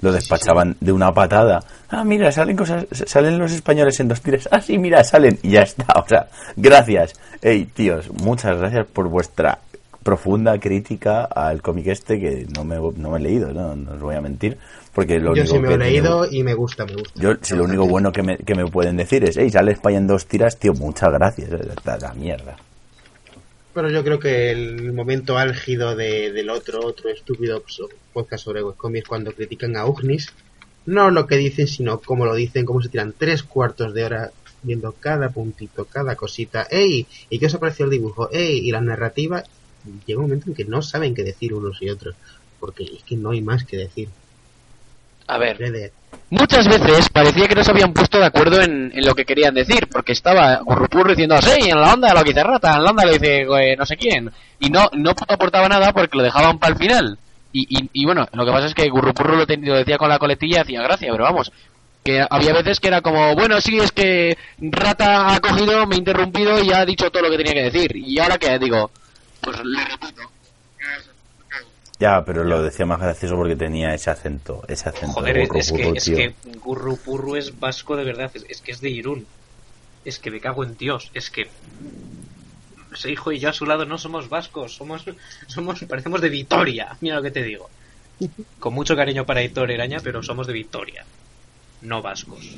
[0.00, 1.62] Lo despachaban de una patada.
[1.88, 4.46] Ah, mira, salen cosas, salen los españoles en dos tiras.
[4.50, 5.86] Ah, sí, mira, salen y ya está.
[5.98, 7.14] O sea, gracias.
[7.40, 9.60] Hey, tíos, muchas gracias por vuestra
[10.02, 14.00] profunda crítica al cómic este que no me, no me he leído, no, no os
[14.00, 14.58] voy a mentir.
[14.92, 17.18] Porque lo Yo único sí me que he tiene- leído y me gusta, me gusta.
[17.18, 19.96] yo, si lo único bueno que me, que me pueden decir es, hey, sale España
[19.98, 21.48] en dos tiras, tío, muchas gracias.
[21.84, 22.54] La, la mierda.
[23.74, 27.62] Pero yo creo que el momento álgido de- del otro, otro estúpido
[28.12, 30.32] podcast sobre webcomics cuando critican a Ugnis,
[30.86, 34.30] no lo que dicen, sino cómo lo dicen, cómo se tiran tres cuartos de hora
[34.62, 36.66] viendo cada puntito, cada cosita.
[36.70, 37.06] ¡Ey!
[37.28, 38.30] ¿Y qué os ha parecido el dibujo?
[38.32, 38.58] ¡Ey!
[38.66, 39.42] Y la narrativa,
[40.06, 42.14] llega un momento en que no saben qué decir unos y otros,
[42.60, 44.08] porque es que no hay más que decir.
[45.26, 45.38] a
[45.70, 45.92] ver,
[46.30, 49.54] muchas veces parecía que no se habían puesto de acuerdo en, en lo que querían
[49.54, 52.90] decir, porque estaba Gurrupurro diciendo, sí, en la onda lo que dice Rata, en la
[52.90, 56.58] onda lo dice eh, no sé quién, y no, no aportaba nada porque lo dejaban
[56.58, 57.18] para el final.
[57.56, 60.62] Y, y, bueno, lo que pasa es que Gurrupurru lo, lo decía con la coletilla
[60.62, 61.52] hacía gracia, pero vamos.
[62.02, 65.98] Que había veces que era como, bueno, sí, es que Rata ha cogido, me ha
[65.98, 67.96] interrumpido y ha dicho todo lo que tenía que decir.
[67.96, 68.90] Y ahora que digo,
[69.40, 70.33] pues le repito.
[71.98, 75.72] Ya, pero lo decía más gracioso porque tenía ese acento, ese acento Joder, de es,
[75.72, 79.26] que, es que Gurrupurru es vasco de verdad, es, es que es de Irún.
[80.04, 81.48] Es que me cago en Dios, es que
[82.94, 85.04] ese hijo y yo a su lado no somos vascos, somos,
[85.46, 87.68] somos, parecemos de Vitoria, mira lo que te digo.
[88.60, 91.04] Con mucho cariño para Hitor Eraña, pero somos de Vitoria,
[91.82, 92.56] no vascos.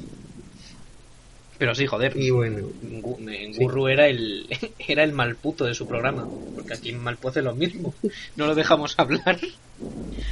[1.59, 4.47] Pero sí, joder, Y bueno, Gu- en Gurru era el
[4.89, 7.95] era el malputo de su programa, porque aquí en Malpu hace lo mismo,
[8.37, 9.39] no lo dejamos hablar.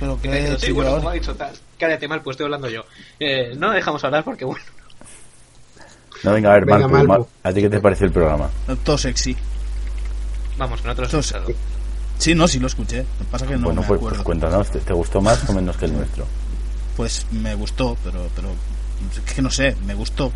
[0.00, 1.54] Pero que Pero sí, bueno, como ha dicho tal.
[1.78, 2.84] Cállate mal, pues estoy hablando yo.
[3.18, 4.62] Eh, no dejamos hablar porque, bueno,
[6.22, 7.28] No, venga, a ver, Venga, Malpu, Malpu.
[7.42, 8.50] ¿a ti qué te pareció el programa?
[8.84, 9.36] todo sexy.
[10.58, 11.34] vamos, que no te lo has.
[12.18, 12.98] Sí, no, sí lo escuché.
[12.98, 14.16] Lo que pasa es que no bueno, me pues, acuerdo.
[14.18, 16.26] pues cuéntanos, ¿te, te gustó más o menos que el nuestro?
[16.96, 18.50] Pues me gustó, pero, pero
[19.26, 20.30] es que no sé, me gustó.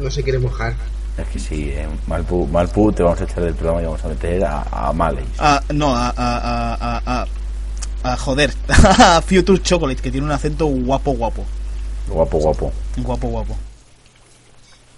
[0.00, 0.74] No se quiere mojar.
[1.18, 4.08] Es que sí, eh, Malpu, Malpu te vamos a echar del programa y vamos a
[4.08, 5.26] meter a, a Maleis.
[5.38, 7.26] Ah, no, a, a, a, a, a-
[8.02, 11.44] a joder, a Future Chocolate, que tiene un acento guapo, guapo.
[12.08, 12.72] Guapo, guapo.
[12.96, 13.56] Guapo, guapo.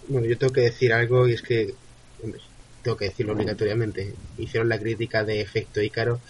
[0.08, 1.74] Bueno, yo tengo que decir algo y es que,
[2.22, 2.40] hombre,
[2.82, 4.14] tengo que decirlo obligatoriamente.
[4.38, 6.20] Hicieron la crítica de Efecto Ícaro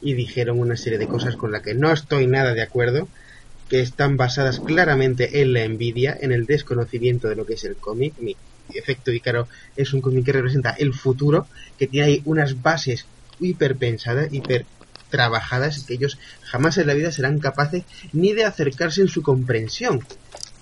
[0.00, 3.08] y dijeron una serie de cosas con las que no estoy nada de acuerdo,
[3.72, 7.76] que están basadas claramente en la envidia, en el desconocimiento de lo que es el
[7.76, 8.12] cómic.
[8.18, 8.36] Mi
[8.74, 11.46] Efecto Ícaro es un cómic que representa el futuro,
[11.78, 13.06] que tiene ahí unas bases
[13.40, 14.66] hiper pensadas, hiper
[15.08, 20.00] trabajadas, que ellos jamás en la vida serán capaces ni de acercarse en su comprensión.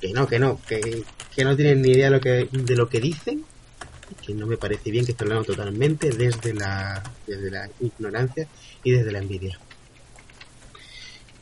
[0.01, 1.05] Que no, que no, que,
[1.45, 3.45] no tienen ni idea de lo que, de lo que dicen,
[4.25, 8.47] que no me parece bien que estén hablando totalmente desde la, desde la ignorancia
[8.85, 9.59] y desde la envidia.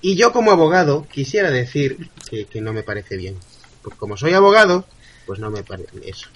[0.00, 3.36] Y yo como abogado quisiera decir que, que no me parece bien.
[3.82, 4.84] Pues como soy abogado,
[5.26, 6.28] pues no me parece eso.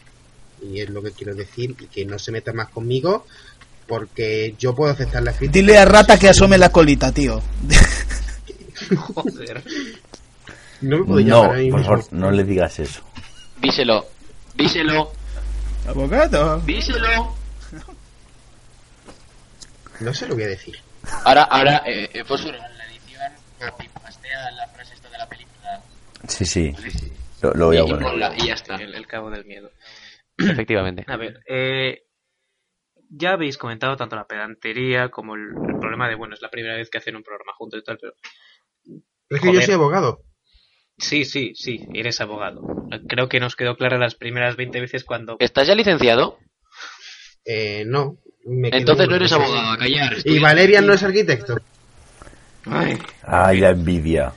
[0.62, 3.26] Y es lo que quiero decir y que no se meta más conmigo
[3.86, 5.52] porque yo puedo aceptar la crítica.
[5.52, 7.42] Dile a Rata que asome la colita, tío.
[8.96, 9.62] Joder.
[10.80, 13.02] No me puedo No, llamar a mí por favor, no le digas eso.
[13.60, 14.06] Díselo,
[14.56, 15.12] díselo,
[15.86, 16.60] Abogado.
[16.60, 17.34] díselo.
[20.00, 20.76] No se lo voy a decir.
[21.24, 22.58] Ahora, ahora, eh, eh, Fósforo,
[23.66, 25.82] la frase esta de la película.
[26.28, 26.72] Sí, sí,
[27.42, 28.32] lo, lo voy a y poner.
[28.38, 28.76] y ya está.
[28.76, 29.70] El, el cabo del miedo.
[30.38, 31.04] Efectivamente.
[31.08, 32.04] A ver, eh,
[33.08, 36.76] ya habéis comentado tanto la pedantería como el, el problema de, bueno, es la primera
[36.76, 38.14] vez que hacen un programa juntos y tal, pero
[39.28, 40.22] Pero es que yo soy abogado.
[40.98, 42.62] sí, sí, sí, eres abogado.
[43.08, 45.36] Creo que nos quedó claro las primeras 20 veces cuando...
[45.40, 46.38] ¿Estás ya licenciado?
[47.44, 48.18] Eh, no.
[48.44, 50.14] me quedo Entonces no eres abogado, a callar.
[50.24, 51.56] Y Valerian no es arquitecto.
[52.66, 54.32] Ay, Ay, la envidia.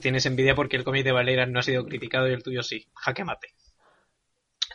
[0.00, 2.88] tienes envidia porque el cómic de Valera no ha sido criticado y el tuyo sí.
[2.94, 3.48] Jaque mate.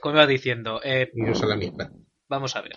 [0.01, 1.91] Como iba diciendo, eh, Y yo soy la mierda.
[2.29, 2.73] Vamos a ver.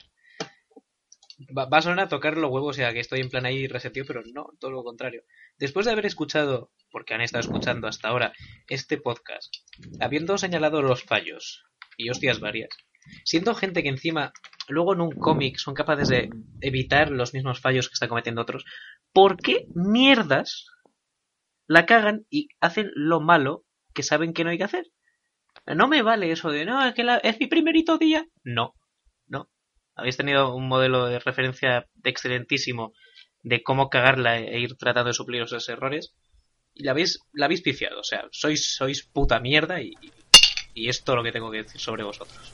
[1.57, 3.67] Va, va a sonar a tocar los huevos, o sea, que estoy en plan ahí
[3.67, 5.23] resetido, pero no, todo lo contrario.
[5.59, 8.33] Después de haber escuchado, porque han estado escuchando hasta ahora,
[8.69, 9.55] este podcast,
[10.01, 11.65] habiendo señalado los fallos,
[11.97, 12.69] y hostias varias,
[13.25, 14.33] siendo gente que encima,
[14.69, 16.31] luego en un cómic son capaces de
[16.61, 18.65] evitar los mismos fallos que están cometiendo otros,
[19.13, 20.67] ¿por qué mierdas
[21.67, 24.87] la cagan y hacen lo malo que saben que no hay que hacer?
[25.67, 28.25] No me vale eso de, no, es que la- es mi primerito día.
[28.45, 28.75] No,
[29.29, 29.49] no.
[29.95, 32.93] Habéis tenido un modelo de referencia excelentísimo
[33.43, 36.15] de cómo cagarla e ir tratando de suplir esos errores.
[36.75, 38.01] Y la habéis, la habéis pifiado.
[38.01, 39.93] O sea, sois, sois puta mierda y,
[40.75, 42.53] y es todo lo que tengo que decir sobre vosotros.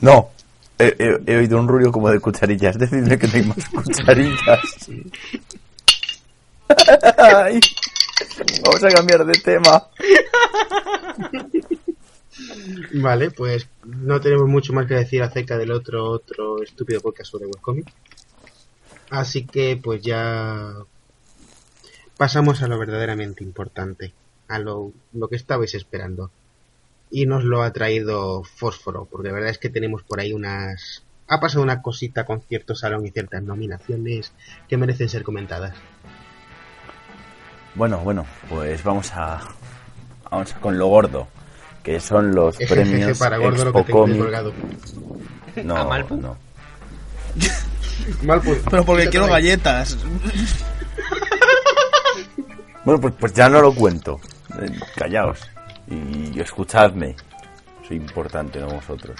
[0.00, 0.30] No,
[0.78, 2.78] he, he- he oído un ruido como de cucharillas.
[2.78, 4.88] Decidme que no hay más cucharillas.
[8.62, 9.88] Vamos a cambiar de tema.
[12.94, 17.46] Vale, pues no tenemos mucho más que decir acerca del otro otro estúpido podcast sobre
[17.46, 17.92] webcomic.
[19.10, 20.74] Así que pues ya
[22.16, 24.14] pasamos a lo verdaderamente importante,
[24.48, 26.30] a lo, lo que estabais esperando.
[27.10, 31.04] Y nos lo ha traído Fósforo, porque la verdad es que tenemos por ahí unas...
[31.28, 34.32] Ha pasado una cosita con cierto salón y ciertas nominaciones
[34.68, 35.76] que merecen ser comentadas.
[37.74, 39.40] Bueno, bueno, pues vamos a
[40.30, 41.28] vamos a con lo gordo,
[41.82, 44.18] que son los premios para gordo lo que Comic.
[44.18, 44.52] colgado.
[45.64, 46.16] No, ¿A Malpu?
[46.16, 46.36] no.
[48.22, 49.96] Mal, pues, Pero porque quiero galletas.
[52.84, 54.20] Bueno, pues, pues ya no lo cuento.
[54.60, 55.40] Eh, Callaos
[55.88, 57.16] y escuchadme.
[57.88, 59.16] Soy importante, no vosotros.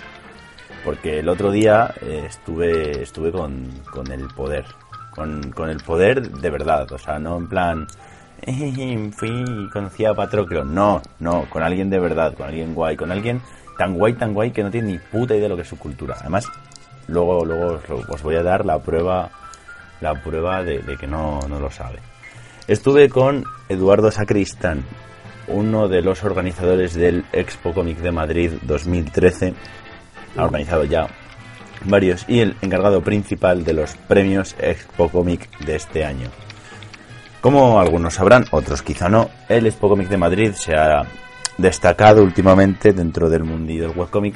[0.85, 4.67] Porque el otro día eh, estuve estuve con, con el poder,
[5.15, 7.87] con, con el poder de verdad, o sea, no en plan, "Eh,
[9.13, 13.11] fui y conocí a Patroclo, no, no, con alguien de verdad, con alguien guay, con
[13.11, 13.41] alguien
[13.79, 15.79] tan guay, tan guay que no tiene ni puta idea de lo que es su
[15.79, 16.17] cultura.
[16.21, 16.47] Además,
[17.07, 19.31] luego, luego os, voy a dar la prueba,
[20.01, 21.99] la prueba de, de que no, no lo sabe.
[22.67, 24.85] Estuve con Eduardo Sacristán,
[25.49, 29.55] uno de los organizadores del Expo Comic de Madrid 2013.
[30.37, 31.09] Ha organizado ya
[31.85, 36.29] varios y el encargado principal de los premios Expo Comic de este año.
[37.45, 41.03] Como algunos sabrán, otros quizá no, el Expo Comic de Madrid se ha
[41.59, 44.35] destacado últimamente dentro del mundillo del webcomic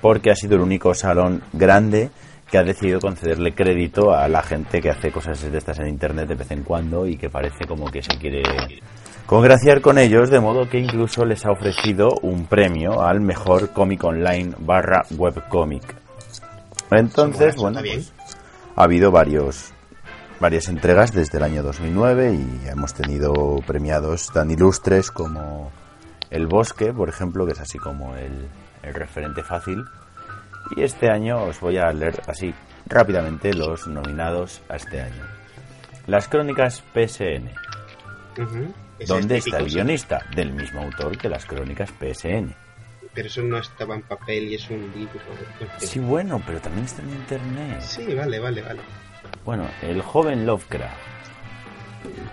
[0.00, 2.10] porque ha sido el único salón grande
[2.50, 6.26] que ha decidido concederle crédito a la gente que hace cosas de estas en internet
[6.26, 8.42] de vez en cuando y que parece como que se quiere
[9.26, 14.02] congraciar con ellos, de modo que incluso les ha ofrecido un premio al mejor cómic
[14.02, 15.84] online barra webcomic.
[16.90, 18.12] Entonces, bueno, pues,
[18.74, 19.72] ha habido varios
[20.40, 25.70] varias entregas desde el año 2009 y hemos tenido premiados tan ilustres como
[26.30, 28.48] El Bosque, por ejemplo, que es así como el,
[28.82, 29.84] el referente fácil.
[30.76, 32.54] Y este año os voy a leer así
[32.86, 35.24] rápidamente los nominados a este año.
[36.06, 37.50] Las crónicas PSN.
[38.38, 38.74] Ujú.
[38.98, 40.26] Ese ¿Dónde es está el guionista?
[40.34, 42.54] Del mismo autor que las crónicas PSN.
[43.12, 45.20] Pero eso no estaba en papel y es un libro.
[45.78, 47.80] Sí, bueno, pero también está en internet.
[47.80, 48.80] Sí, vale, vale, vale.
[49.44, 50.94] Bueno, el joven Lovecraft.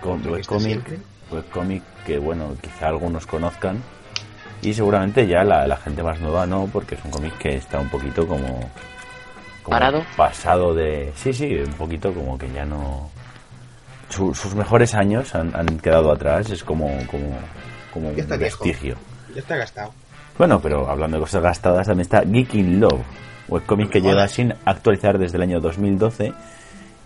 [0.02, 0.98] Que webcomic, siempre.
[1.30, 3.82] webcomic que, bueno, quizá algunos conozcan.
[4.62, 7.78] Y seguramente ya la, la gente más nueva no, porque es un cómic que está
[7.78, 8.46] un poquito como,
[9.62, 10.04] como ¿Parado?
[10.16, 11.12] pasado de...
[11.16, 13.08] Sí, sí, un poquito como que ya no...
[14.08, 17.38] su- sus mejores años han, han quedado atrás, es como, como,
[17.92, 18.36] como un viejo.
[18.38, 18.96] vestigio.
[19.34, 19.92] Ya está gastado.
[20.36, 23.00] Bueno, pero hablando de cosas gastadas, también está Geeking Love,
[23.48, 24.14] webcomic que Joder.
[24.14, 26.32] lleva sin actualizar desde el año 2012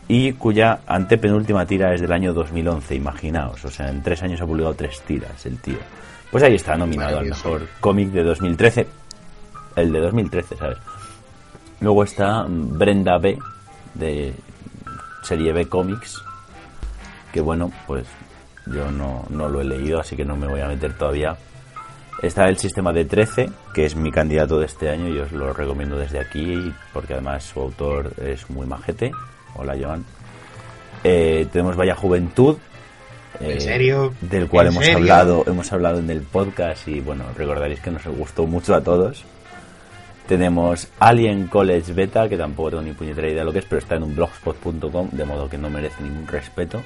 [0.09, 3.65] y cuya antepenúltima tira es del año 2011, imaginaos.
[3.65, 5.79] O sea, en tres años ha publicado tres tiras el tío.
[6.31, 8.87] Pues ahí está nominado al mejor cómic de 2013.
[9.77, 10.79] El de 2013, ¿sabes?
[11.81, 13.39] Luego está mm, Brenda B,
[13.95, 14.35] de
[15.23, 16.23] serie B Comics,
[17.33, 18.07] que bueno, pues
[18.67, 21.37] yo no, no lo he leído, así que no me voy a meter todavía.
[22.23, 25.53] Está el sistema de 13, que es mi candidato de este año y os lo
[25.53, 29.11] recomiendo desde aquí, porque además su autor es muy majete.
[29.55, 30.05] Hola, Joan.
[31.05, 32.57] Eh, tenemos Vaya Juventud.
[33.41, 34.15] ¿En eh, serio?
[34.21, 34.99] Del cual ¿En hemos serio?
[34.99, 39.25] hablado, hemos hablado en el podcast y bueno, recordaréis que nos gustó mucho a todos.
[40.27, 43.81] Tenemos Alien College Beta, que tampoco tengo ni puñetera idea de lo que es, pero
[43.81, 46.83] está en un blogspot.com, de modo que no merece ningún respeto.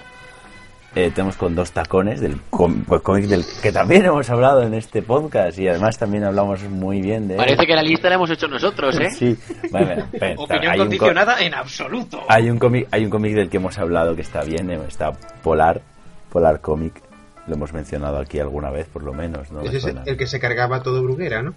[0.94, 5.02] Eh, tenemos con dos tacones del pues, cómic del que también hemos hablado en este
[5.02, 7.38] podcast y además también hablamos muy bien de él.
[7.38, 9.10] Parece que la lista la hemos hecho nosotros, ¿eh?
[9.10, 9.36] Sí,
[9.70, 12.20] vale, vale, espera, Opinión hay un co- condicionada en absoluto.
[12.28, 15.12] hay un cómic, hay un cómic del que hemos hablado que está bien, eh, está
[15.42, 15.82] Polar,
[16.30, 17.02] Polar Comic.
[17.46, 19.60] Lo hemos mencionado aquí alguna vez, por lo menos, ¿no?
[19.60, 21.52] Ese es el que se cargaba todo Bruguera, ¿no?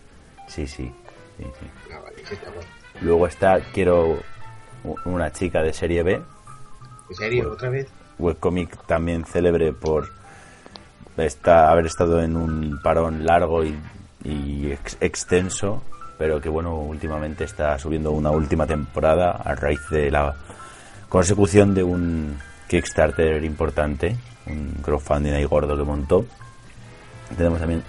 [0.48, 0.92] Sí, sí,
[1.38, 1.66] sí, sí.
[1.94, 2.68] Ah, vale, ese está bueno.
[3.02, 4.20] Luego está Quiero
[5.06, 6.22] una chica de serie B,
[7.10, 7.52] ¿En serio?
[7.54, 7.88] ¿Otra vez?
[8.20, 10.10] Webcomic también célebre por
[11.18, 13.76] esta- haber estado en un parón largo y,
[14.24, 15.82] y ex- extenso,
[16.18, 20.36] pero que bueno, últimamente está subiendo una última temporada a raíz de la
[21.10, 24.16] consecución de un Kickstarter importante,
[24.48, 26.26] un crowdfunding ahí gordo que montó.
[27.38, 27.84] Tenemos también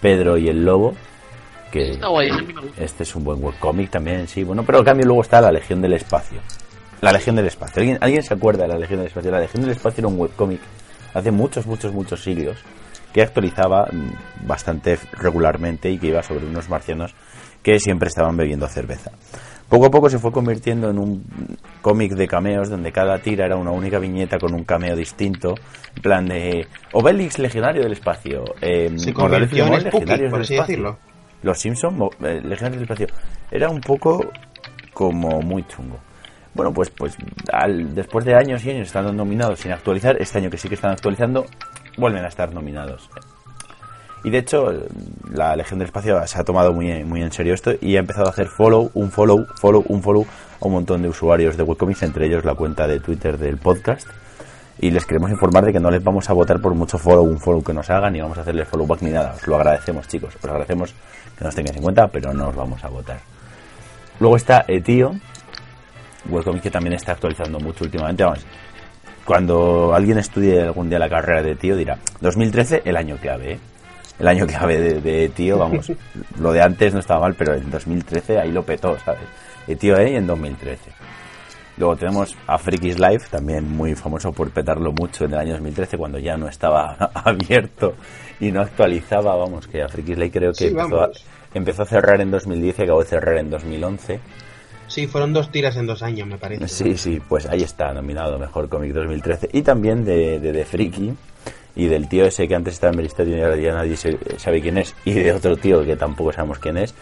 [0.00, 0.94] Pedro y el Lobo,
[1.70, 2.40] que a
[2.78, 4.44] este es un buen webcomic también, sí.
[4.44, 6.40] Bueno, pero en cambio luego está La Legión del Espacio.
[7.00, 7.80] La Legión del Espacio.
[7.80, 9.30] ¿Alguien, ¿Alguien se acuerda de La Legión del Espacio?
[9.30, 10.60] La Legión del Espacio era un webcomic
[11.14, 12.58] hace muchos, muchos, muchos siglos
[13.12, 17.14] que actualizaba mm, bastante regularmente y que iba sobre unos marcianos
[17.62, 19.12] que siempre estaban bebiendo cerveza.
[19.68, 21.24] Poco a poco se fue convirtiendo en un
[21.80, 25.54] cómic de cameos donde cada tira era una única viñeta con un cameo distinto,
[25.96, 30.98] en plan de Obelix legionario del espacio, eh, Se convirtió en Spooky, por así decirlo.
[31.42, 33.06] Los Simpsons, eh, Legionarios del Espacio.
[33.50, 34.30] Era un poco
[34.92, 35.98] como muy chungo.
[36.54, 37.16] Bueno, pues, pues
[37.52, 40.76] al- después de años y años estando nominados sin actualizar, este año que sí que
[40.76, 41.44] están actualizando,
[41.96, 43.08] vuelven a estar nominados.
[44.22, 44.72] Y de hecho,
[45.32, 48.26] la Legión del Espacio se ha tomado muy, muy en serio esto y ha empezado
[48.26, 50.24] a hacer follow, un follow, follow, un follow
[50.60, 54.08] a un montón de usuarios de webcomics, entre ellos la cuenta de Twitter del podcast.
[54.78, 57.38] Y les queremos informar de que no les vamos a votar por mucho follow, un
[57.38, 59.34] follow que nos hagan, ni vamos a hacerles follow back ni nada.
[59.36, 60.34] Os lo agradecemos, chicos.
[60.36, 60.94] Os agradecemos
[61.38, 63.18] que nos tengáis en cuenta, pero no os vamos a votar.
[64.20, 65.16] Luego está Etio,
[66.28, 68.24] webcomic que también está actualizando mucho últimamente.
[68.24, 68.44] Vamos,
[69.24, 73.58] cuando alguien estudie algún día la carrera de Tío dirá, 2013, el año clave, ¿eh?
[74.18, 75.90] El año clave de, de Tío, vamos,
[76.38, 79.22] lo de antes no estaba mal, pero en 2013 ahí lo petó, ¿sabes?
[79.66, 80.12] De Tío, ¿eh?
[80.12, 80.90] Y en 2013.
[81.76, 85.98] Luego tenemos a Frikis Live, también muy famoso por petarlo mucho en el año 2013,
[85.98, 87.94] cuando ya no estaba abierto
[88.38, 89.34] y no actualizaba.
[89.34, 91.10] Vamos, que a Frikis Live creo que Sí, empezó, a,
[91.52, 94.20] empezó a cerrar en 2010 y acabó de cerrar en 2011.
[94.94, 96.68] Sí, fueron dos tiras en dos años, me parece.
[96.68, 99.48] Sí, sí, pues ahí está, nominado Mejor Cómic 2013.
[99.52, 101.12] Y también de, de, de Friki
[101.74, 104.60] y del tío ese que antes estaba en Ministerio y ahora ya nadie se- sabe
[104.60, 106.94] quién es, y de otro tío que tampoco sabemos quién es.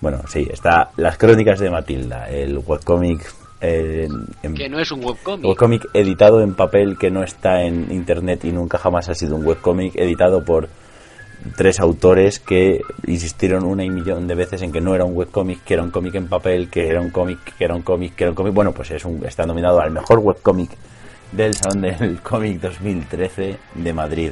[0.00, 3.20] Bueno, sí, está Las Crónicas de Matilda, el webcómic
[3.60, 4.08] eh,
[4.44, 5.44] en, Que no es un webcómic.
[5.46, 9.44] webcómic editado en papel que no está en internet y nunca jamás ha sido un
[9.44, 10.68] webcómic editado por
[11.56, 15.64] tres autores que insistieron una y millón de veces en que no era un webcómic,
[15.64, 18.24] que era un cómic en papel, que era un cómic, que era un cómic, que
[18.24, 18.54] era un cómic.
[18.54, 20.70] Bueno, pues es un, está nominado al mejor webcómic
[21.32, 24.30] del Salón del Cómic 2013 de Madrid.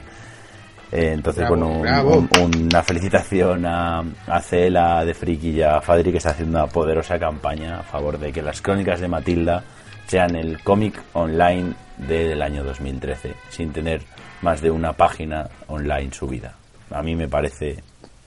[0.93, 2.17] Eh, entonces, Bravo, bueno, un- bravo.
[2.43, 6.67] un- una felicitación a, a Cela de Friki y a Fadri que está haciendo una
[6.67, 9.63] poderosa campaña a favor de que las crónicas de Matilda
[10.09, 14.03] sean el cómic online del año 2013, sin tener
[14.43, 16.55] más de una página online subida.
[16.91, 17.82] A mí me parece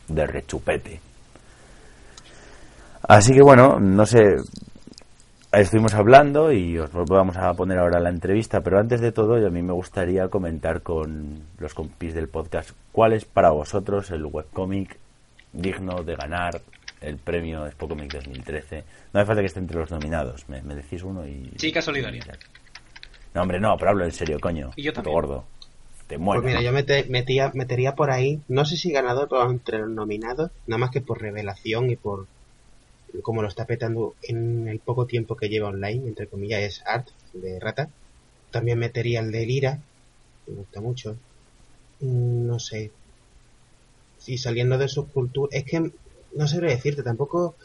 [0.07, 0.99] de rechupete.
[3.07, 4.37] Así que bueno, no sé,
[5.51, 9.49] estuvimos hablando y os vamos a poner ahora la entrevista, pero antes de todo a
[9.49, 14.97] mí me gustaría comentar con los compis del podcast cuál es para vosotros el webcómic
[15.51, 16.61] digno de ganar
[17.01, 18.83] el premio Spocomic 2013.
[19.13, 21.51] No hace falta que esté entre los nominados, me, me decís uno y...
[21.57, 22.23] Chica solidaria.
[23.33, 24.71] No, hombre, no, pero hablo en serio, coño.
[24.75, 25.13] Y yo también.
[25.13, 25.45] gordo.
[26.17, 26.31] Te.
[26.31, 29.89] Pues mira, yo mete- metía, metería por ahí, no sé si ganador o entre los
[29.89, 32.29] nominados, nada más que por revelación y por
[33.23, 37.07] como lo está petando en el poco tiempo que lleva online, entre comillas, es Art
[37.33, 37.93] de Rata.
[38.51, 39.83] También metería el de Lira,
[40.47, 41.21] me gusta mucho.
[42.01, 42.95] Mm, No sé.
[44.17, 45.79] Sí, saliendo de subcultura, es que
[46.39, 47.57] no sé decirte, tampoco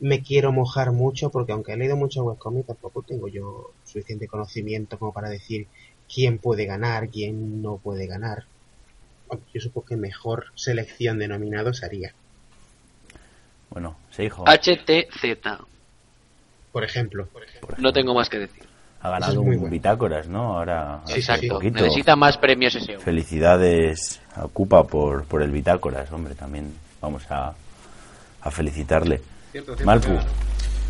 [0.00, 4.98] me quiero mojar mucho porque aunque he leído mucho webcomic tampoco tengo yo suficiente conocimiento
[4.98, 5.68] como para decir
[6.12, 8.44] quién puede ganar, quién no puede ganar.
[9.52, 12.12] Yo supongo que mejor selección de nominados haría.
[13.70, 14.44] Bueno, se dijo.
[14.44, 15.62] HTZ.
[16.72, 17.28] Por ejemplo.
[17.78, 18.64] No tengo más que decir.
[19.00, 19.68] Ha ganado es un bueno.
[19.68, 20.58] Bitácoras, ¿no?
[20.58, 21.20] Ahora, Sí.
[21.70, 23.04] Necesita más premios ese hombre.
[23.04, 27.54] Felicidades a Ocupa por, por el Bitácoras, hombre, también vamos a,
[28.40, 29.20] a felicitarle.
[29.52, 30.28] Cierto, cierto, Malpu, claro.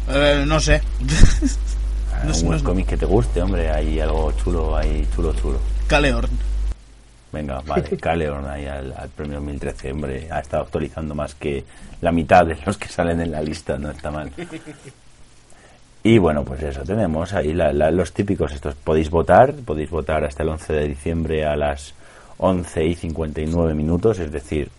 [0.09, 0.81] Eh, no sé.
[2.25, 5.59] No un no cómic que te guste, hombre, hay algo chulo, ahí chulo, chulo.
[5.87, 6.31] Caleorn.
[7.33, 11.65] Venga, vale, Caleon ahí al, al premio 2013, hombre, ha estado actualizando más que
[12.01, 14.31] la mitad de los que salen en la lista, no está mal.
[16.03, 18.75] Y bueno, pues eso, tenemos ahí la- la- los típicos estos.
[18.77, 21.95] Podéis votar, podéis votar hasta el 11 de diciembre a las
[22.39, 24.71] 11 y 59 minutos, es decir,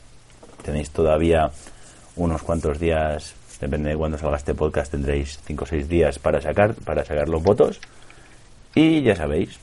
[0.63, 1.51] tenéis todavía
[2.15, 6.41] unos cuantos días, depende de cuándo salga este podcast, tendréis 5 o 6 días para
[6.41, 7.79] sacar, para sacar los votos.
[8.75, 9.59] Y ya sabéis,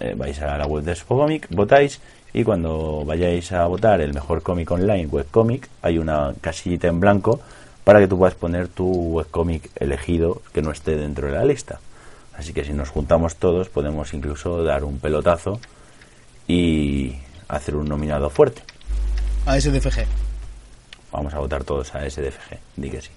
[0.00, 2.00] eh, vais a la web de Spocomic, votáis
[2.32, 7.40] y cuando vayáis a votar el mejor cómic online, webcomic, hay una casillita en blanco
[7.84, 11.80] para que tú puedas poner tu webcomic elegido que no esté dentro de la lista.
[12.36, 15.60] Así que si nos juntamos todos podemos incluso dar un pelotazo
[16.48, 17.16] y
[17.46, 18.62] hacer un nominado fuerte.
[19.46, 20.04] A SDFG.
[21.12, 23.10] Vamos a votar todos a SDFG, di que sí.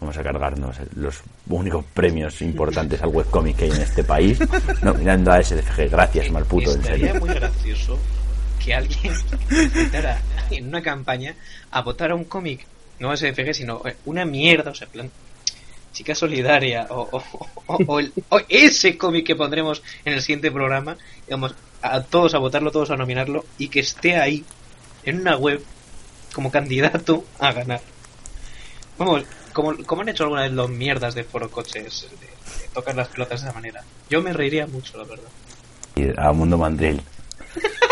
[0.00, 4.38] Vamos a cargarnos los únicos premios importantes al webcomic que hay en este país,
[4.82, 5.90] nominando a SDFG.
[5.90, 7.14] Gracias, Malputo, en serio.
[7.16, 7.98] muy gracioso
[8.64, 9.12] que alguien
[9.50, 10.20] intentara
[10.50, 11.34] en una campaña
[11.72, 12.64] a votar a un cómic,
[13.00, 15.10] no SFG, sino eh, una mierda, o sea, plan,
[15.92, 20.50] chica solidaria, o, o- o- o el- o ese cómic que pondremos en el siguiente
[20.52, 20.96] programa,
[21.26, 24.44] digamos, a todos a votarlo, todos a nominarlo, y que esté ahí,
[25.04, 25.60] en una web,
[26.32, 27.80] como candidato a ganar.
[28.96, 32.94] Vamos, como, como han hecho alguna vez los mierdas de foro coches, de, de tocar
[32.94, 33.82] las pelotas de esa manera.
[34.10, 35.28] Yo me reiría mucho, la verdad.
[35.96, 37.00] Y a Mundo Mandril.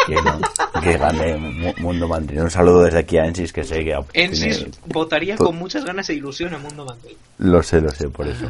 [0.06, 0.38] Que, no,
[0.80, 2.40] que gane Mu- Mundo Mandril.
[2.42, 6.08] Un saludo desde aquí a Ensis, que sé que Ensis tiene- votaría con muchas ganas
[6.10, 7.16] e ilusión a Mundo Mandel.
[7.38, 8.46] Lo sé, lo sé, por eso.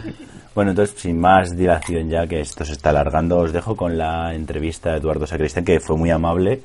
[0.55, 4.35] Bueno, entonces, sin más dilación ya, que esto se está alargando, os dejo con la
[4.35, 6.61] entrevista a Eduardo Sacristán, que fue muy amable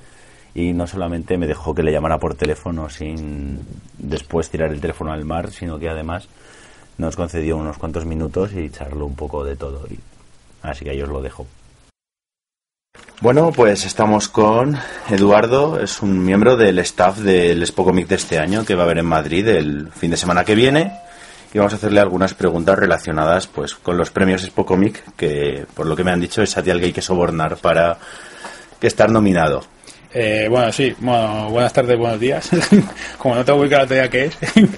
[0.54, 3.60] y no solamente me dejó que le llamara por teléfono sin
[3.98, 6.28] después tirar el teléfono al mar, sino que además
[6.98, 9.86] nos concedió unos cuantos minutos y charló un poco de todo.
[9.90, 10.00] Y-
[10.62, 11.48] así que ahí os lo dejo.
[13.22, 14.78] Bueno, pues estamos con
[15.10, 18.98] Eduardo, es un miembro del staff del Spocomic de este año que va a haber
[18.98, 20.92] en Madrid el fin de semana que viene
[21.54, 25.96] y vamos a hacerle algunas preguntas relacionadas pues con los premios Spocomic que por lo
[25.96, 27.98] que me han dicho es a ti al que hay que sobornar para
[28.80, 29.64] que estar nominado.
[30.14, 32.50] Eh, bueno, sí, bueno, buenas tardes, buenos días.
[33.18, 34.38] Como no tengo muy claro todavía qué es,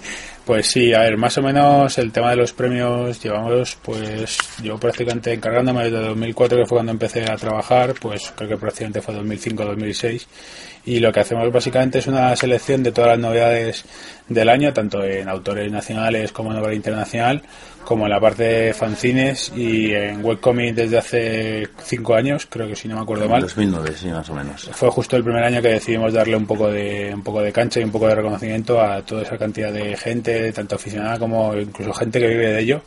[0.46, 4.78] Pues sí, a ver, más o menos el tema de los premios llevamos, pues yo
[4.78, 9.16] prácticamente encargándome desde 2004, que fue cuando empecé a trabajar, pues creo que prácticamente fue
[9.16, 10.26] 2005-2006.
[10.86, 13.86] Y lo que hacemos básicamente es una selección de todas las novedades
[14.28, 17.42] del año, tanto en autores nacionales como en obra internacional,
[17.84, 22.76] como en la parte de fanzines y en webcomic desde hace cinco años, creo que
[22.76, 23.42] si no me acuerdo mal.
[23.42, 24.70] 2009, sí, más o menos.
[24.74, 27.80] Fue justo el primer año que decidimos darle un poco de un poco de cancha
[27.80, 31.94] y un poco de reconocimiento a toda esa cantidad de gente, tanto aficionada como incluso
[31.94, 32.82] gente que vive de ello,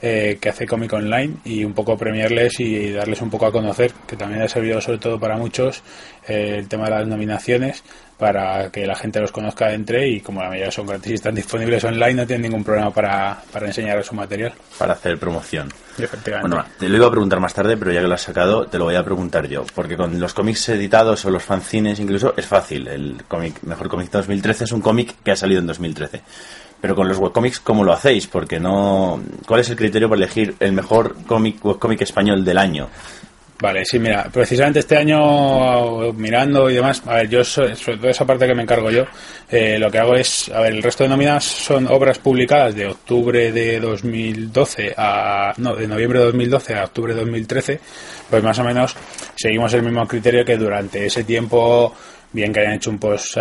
[0.00, 3.92] eh, que hace cómic online y un poco premiarles y darles un poco a conocer,
[4.06, 5.82] que también ha servido sobre todo para muchos
[6.26, 7.82] eh, el tema de las nominaciones
[8.18, 11.34] para que la gente los conozca entre y como la mayoría son gratis y están
[11.34, 14.52] disponibles online no tienen ningún problema para, para enseñar su material.
[14.76, 15.68] Para hacer promoción.
[15.96, 16.56] Efectivamente.
[16.56, 18.78] Bueno, te lo iba a preguntar más tarde, pero ya que lo has sacado, te
[18.78, 19.64] lo voy a preguntar yo.
[19.72, 22.88] Porque con los cómics editados o los fanzines incluso es fácil.
[22.88, 26.22] El cómic Mejor Cómic de 2013 es un cómic que ha salido en 2013.
[26.80, 28.26] Pero con los webcomics, ¿cómo lo hacéis?
[28.28, 29.20] Porque no...
[29.46, 32.88] ¿Cuál es el criterio para elegir el mejor cómic webcomic español del año?
[33.60, 38.08] Vale, sí, mira, precisamente este año mirando y demás, a ver, yo so- sobre todo
[38.08, 39.04] esa parte que me encargo yo,
[39.50, 42.86] eh, lo que hago es, a ver, el resto de nóminas son obras publicadas de
[42.86, 47.80] octubre de 2012 a, no, de noviembre de 2012 a octubre de 2013,
[48.30, 48.94] pues más o menos
[49.34, 51.92] seguimos el mismo criterio que durante ese tiempo
[52.32, 53.36] bien que hayan hecho un post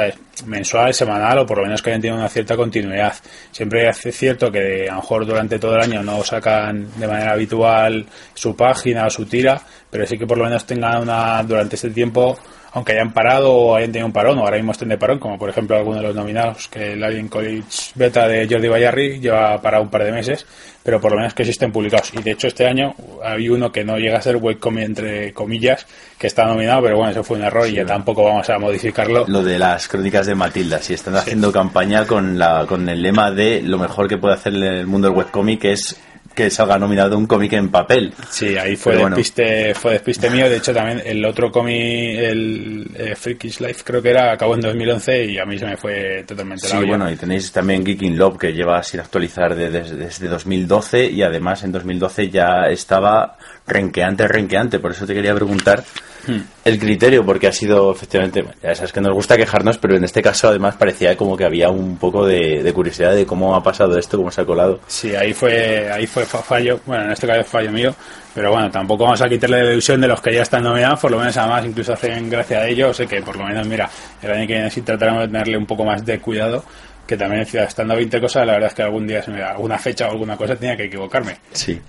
[0.46, 3.14] mensual, semanal o por lo menos que hayan tenido una cierta continuidad.
[3.52, 7.32] Siempre es cierto que a lo mejor durante todo el año no sacan de manera
[7.32, 11.76] habitual su página o su tira, pero sí que por lo menos tengan una durante
[11.76, 12.38] este tiempo,
[12.74, 15.38] aunque hayan parado o hayan tenido un parón o ahora mismo estén de parón, como
[15.38, 17.64] por ejemplo algunos de los nominados, que el Alien College
[17.96, 20.46] Beta de Jordi Bayarri lleva parado un par de meses,
[20.84, 22.14] pero por lo menos que estén publicados.
[22.14, 22.94] Y de hecho este año
[23.24, 25.86] hay uno que no llega a ser webcomic entre comillas,
[26.18, 29.26] que está nominado, pero bueno, eso fue un error y ya tampoco vamos a modificarlo.
[29.28, 33.32] Lo de las crónicas de Matilda, si están haciendo campaña con la con el lema
[33.32, 36.00] de lo mejor que puede hacer el mundo del webcomic es
[36.38, 38.14] que salga nominado un cómic en papel.
[38.30, 39.16] Sí, ahí fue Pero bueno.
[39.16, 40.48] despiste, fue despiste mío.
[40.48, 44.62] De hecho, también el otro cómic, el eh, Freakish Life, creo que era, acabó en
[44.62, 48.18] 2011 y a mí se me fue totalmente la Sí, bueno, y tenéis también Geeking
[48.18, 53.37] Love que lleva sin actualizar de- des- desde 2012 y además en 2012 ya estaba
[53.68, 54.80] renqueante, renqueante.
[54.80, 55.84] Por eso te quería preguntar
[56.26, 56.42] Hmm.
[56.66, 60.22] el criterio, porque ha sido efectivamente, ya sabes que nos gusta quejarnos, pero en este
[60.22, 63.98] caso además parecía como que había un poco de, de curiosidad de cómo ha pasado
[63.98, 64.82] esto, cómo se ha colado.
[64.88, 67.96] Sí, ahí fue, ahí fue fa- fallo, bueno, en este caso fallo mío,
[68.36, 71.12] pero bueno, tampoco vamos a quitarle la ilusión de los que ya están nominados, por
[71.12, 73.90] lo menos además incluso hacen gracia a ello, o sea que por lo menos, mira,
[74.22, 76.62] el año que viene sí trataremos de tenerle un poco más de cuidado,
[77.08, 79.52] que también decía, estando 20 cosas, la verdad es que algún día se me da
[79.52, 81.38] alguna fecha o alguna cosa tenía que equivocarme.
[81.54, 81.80] Sí.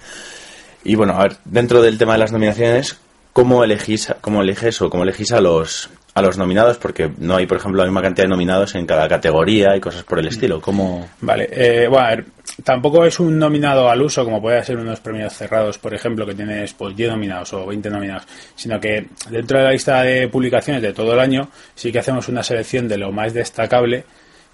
[0.88, 2.98] Y bueno, a ver, dentro del tema de las nominaciones,
[3.34, 6.78] ¿cómo elegís, cómo eliges o cómo elegís a los a los nominados?
[6.78, 10.02] Porque no hay, por ejemplo, la misma cantidad de nominados en cada categoría y cosas
[10.04, 10.62] por el estilo.
[10.62, 11.06] ¿Cómo...?
[11.20, 12.24] Vale, eh, bueno, a ver,
[12.64, 16.34] tampoco es un nominado al uso como puede ser unos premios cerrados, por ejemplo, que
[16.34, 18.26] tienes pues 10 nominados o 20 nominados,
[18.56, 22.30] sino que dentro de la lista de publicaciones de todo el año sí que hacemos
[22.30, 24.06] una selección de lo más destacable,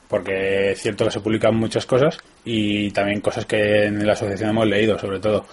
[0.09, 4.51] porque es cierto que se publican muchas cosas y también cosas que en la asociación
[4.51, 5.47] hemos leído, sobre todo.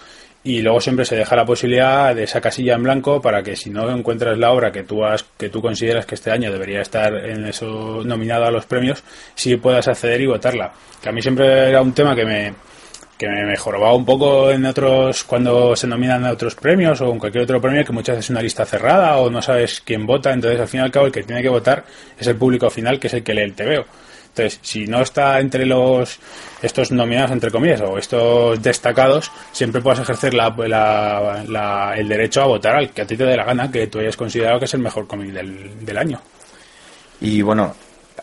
[0.44, 3.70] Y luego siempre se deja la posibilidad de esa casilla en blanco para que si
[3.70, 7.14] no encuentras la obra que tú has, que tú consideras que este año debería estar
[7.14, 9.04] en eso nominada a los premios,
[9.36, 10.72] sí puedas acceder y votarla.
[11.00, 12.54] Que a mí siempre era un tema que me
[13.22, 17.20] que me mejoraba un poco en otros cuando se nominan a otros premios o en
[17.20, 20.32] cualquier otro premio que muchas veces es una lista cerrada o no sabes quién vota,
[20.32, 21.84] entonces al fin y al cabo el que tiene que votar
[22.18, 23.84] es el público final que es el que lee el TVO.
[24.34, 26.18] Entonces, si no está entre los
[26.62, 32.76] estos nominados, entre comillas, o estos destacados, siempre puedes ejercer la, el derecho a votar
[32.76, 34.80] al que a ti te dé la gana, que tú hayas considerado que es el
[34.80, 36.20] mejor cómic del año.
[37.20, 37.74] Y bueno,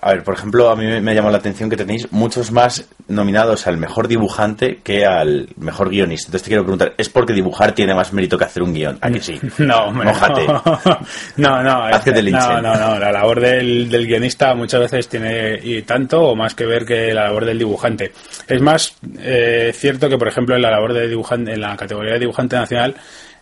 [0.02, 2.86] a ver, por ejemplo, a mí me- me llamó la atención que tenéis muchos más
[3.08, 6.28] nominados al mejor dibujante que al mejor guionista.
[6.28, 8.98] Entonces te quiero preguntar, ¿es porque dibujar tiene más mérito que hacer un guion?
[9.02, 9.40] ¿A que sí?
[9.60, 10.46] No, Mójate.
[11.38, 12.62] No, no, Haz que te no, linchen.
[12.62, 16.66] no, no, la labor del, del guionista muchas veces tiene y tanto o más que
[16.66, 18.12] ver que la labor del dibujante.
[18.48, 22.14] Es más eh, cierto que, por ejemplo, en la labor de dibujante, en la categoría
[22.14, 22.96] de dibujante nacional,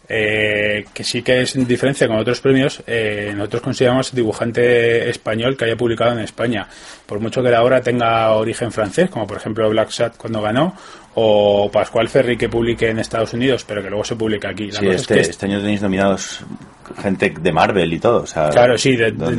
[0.09, 5.57] eh, que sí que es en diferencia con otros premios, eh, nosotros consideramos dibujante español
[5.57, 6.67] que haya publicado en España.
[7.05, 10.75] Por mucho que la obra tenga origen francés, como por ejemplo Black Sat cuando ganó,
[11.15, 14.67] o Pascual Ferry que publique en Estados Unidos, pero que luego se publique aquí.
[14.71, 16.41] La Sí, cosa es este, que este año tenéis nominados
[17.01, 18.21] gente de Marvel y todo.
[18.23, 19.31] O sea, Claro, sí, de- no-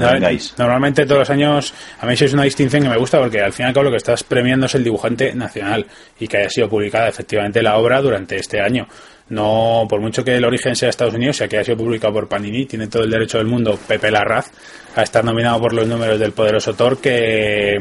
[0.58, 3.52] normalmente todos los años, a mí sí es una distinción que me gusta porque al
[3.52, 5.86] fin y al cabo lo que estás premiando es el dibujante nacional
[6.18, 8.86] y que haya sido publicada efectivamente la obra durante este año.
[9.30, 12.28] No, por mucho que el origen sea Estados Unidos, ya que ha sido publicado por
[12.28, 14.50] Panini, tiene todo el derecho del mundo Pepe Larraz
[14.96, 17.76] a estar nominado por los números del poderoso Thor que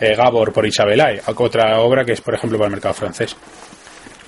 [0.00, 3.36] eh, Gabor por Isabelay, otra obra que es, por ejemplo, para el mercado francés.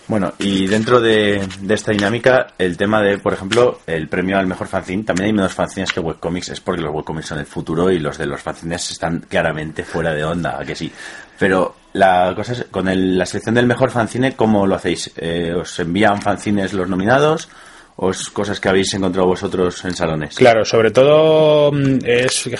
[0.08, 4.46] Bueno, y dentro de, de esta dinámica, el tema de, por ejemplo, el premio al
[4.46, 7.90] mejor fanzine, también hay menos fanzines que webcomics, es porque los webcomics son el futuro
[7.90, 10.92] y los de los fanzines están claramente fuera de onda, ¿a que sí.
[11.38, 15.12] Pero la cosa es, con el- la selección del mejor fanzine, ¿cómo lo hacéis?
[15.16, 17.48] Eh, ¿Os envían fanzines los nominados
[17.96, 20.34] o es cosas que habéis encontrado vosotros en salones?
[20.36, 22.50] Claro, sobre todo mm, es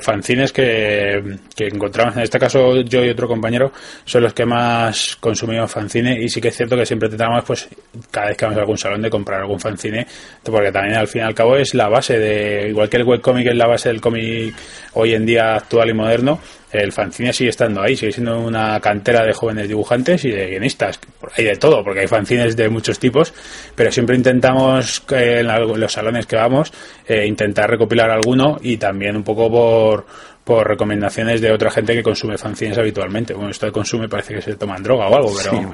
[0.00, 3.72] fanzines que, que encontramos, en este caso yo y otro compañero,
[4.04, 7.68] son los que más consumimos fanzine y sí que es cierto que siempre tratamos, pues,
[8.10, 10.06] cada vez que vamos a algún salón de comprar algún fanzine,
[10.42, 13.46] porque también al fin y al cabo es la base de, igual que el webcomic
[13.46, 14.54] es la base del cómic
[14.94, 16.40] hoy en día actual y moderno,
[16.72, 21.00] el fanzine sigue estando ahí, sigue siendo una cantera de jóvenes dibujantes y de guionistas.
[21.36, 23.34] Hay de todo, porque hay fanzines de muchos tipos,
[23.74, 26.72] pero siempre intentamos, eh, en los salones que vamos,
[27.06, 30.06] eh, intentar recopilar alguno y también un poco por,
[30.44, 33.34] por recomendaciones de otra gente que consume fanzines habitualmente.
[33.34, 35.50] Bueno, esto de consume parece que se toman droga o algo, pero...
[35.50, 35.66] Sí.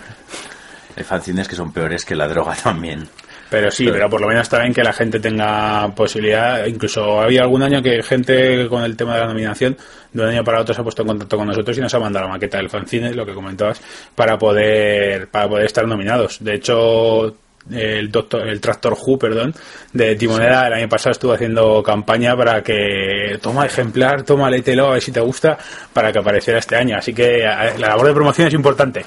[0.96, 3.06] Hay fanzines que son peores que la droga también.
[3.48, 6.66] Pero sí, pero por lo menos está bien que la gente tenga posibilidad.
[6.66, 9.76] Incluso había algún año que gente con el tema de la nominación,
[10.12, 12.00] de un año para otro se ha puesto en contacto con nosotros y nos ha
[12.00, 13.80] mandado la maqueta del fanzine, lo que comentabas,
[14.14, 16.42] para poder, para poder estar nominados.
[16.42, 17.36] De hecho,
[17.70, 19.54] el doctor, el Tractor Who, perdón,
[19.92, 24.92] de Timoneda el año pasado estuvo haciendo campaña para que toma ejemplar, toma léetelo a
[24.92, 25.58] ver si te gusta,
[25.92, 26.96] para que apareciera este año.
[26.96, 29.04] Así que eh, la labor de promoción es importante.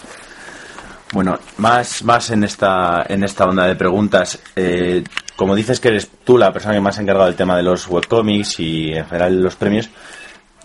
[1.11, 4.39] Bueno, más, más en esta, en esta onda de preguntas.
[4.55, 5.03] eh,
[5.35, 7.87] como dices que eres tú la persona que más ha encargado del tema de los
[7.87, 9.89] webcomics y en general los premios,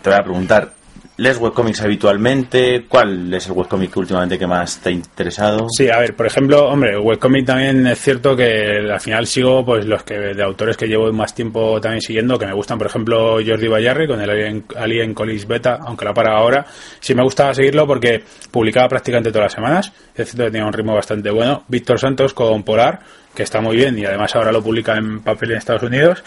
[0.01, 0.73] te voy a preguntar,
[1.17, 2.85] ¿lees webcomics habitualmente?
[2.87, 5.67] ¿Cuál es el webcomic últimamente que más te ha interesado?
[5.69, 9.85] Sí, a ver, por ejemplo, hombre, webcomic también es cierto que al final sigo pues
[9.85, 13.37] los que de autores que llevo más tiempo también siguiendo, que me gustan, por ejemplo,
[13.45, 16.65] Jordi Bayarri con el Alien, Alien College Beta, aunque la para ahora.
[16.99, 20.73] Sí me gustaba seguirlo porque publicaba prácticamente todas las semanas, es cierto que tenía un
[20.73, 21.63] ritmo bastante bueno.
[21.67, 22.99] Víctor Santos con Polar,
[23.33, 26.23] que está muy bien y además ahora lo publica en papel en Estados Unidos.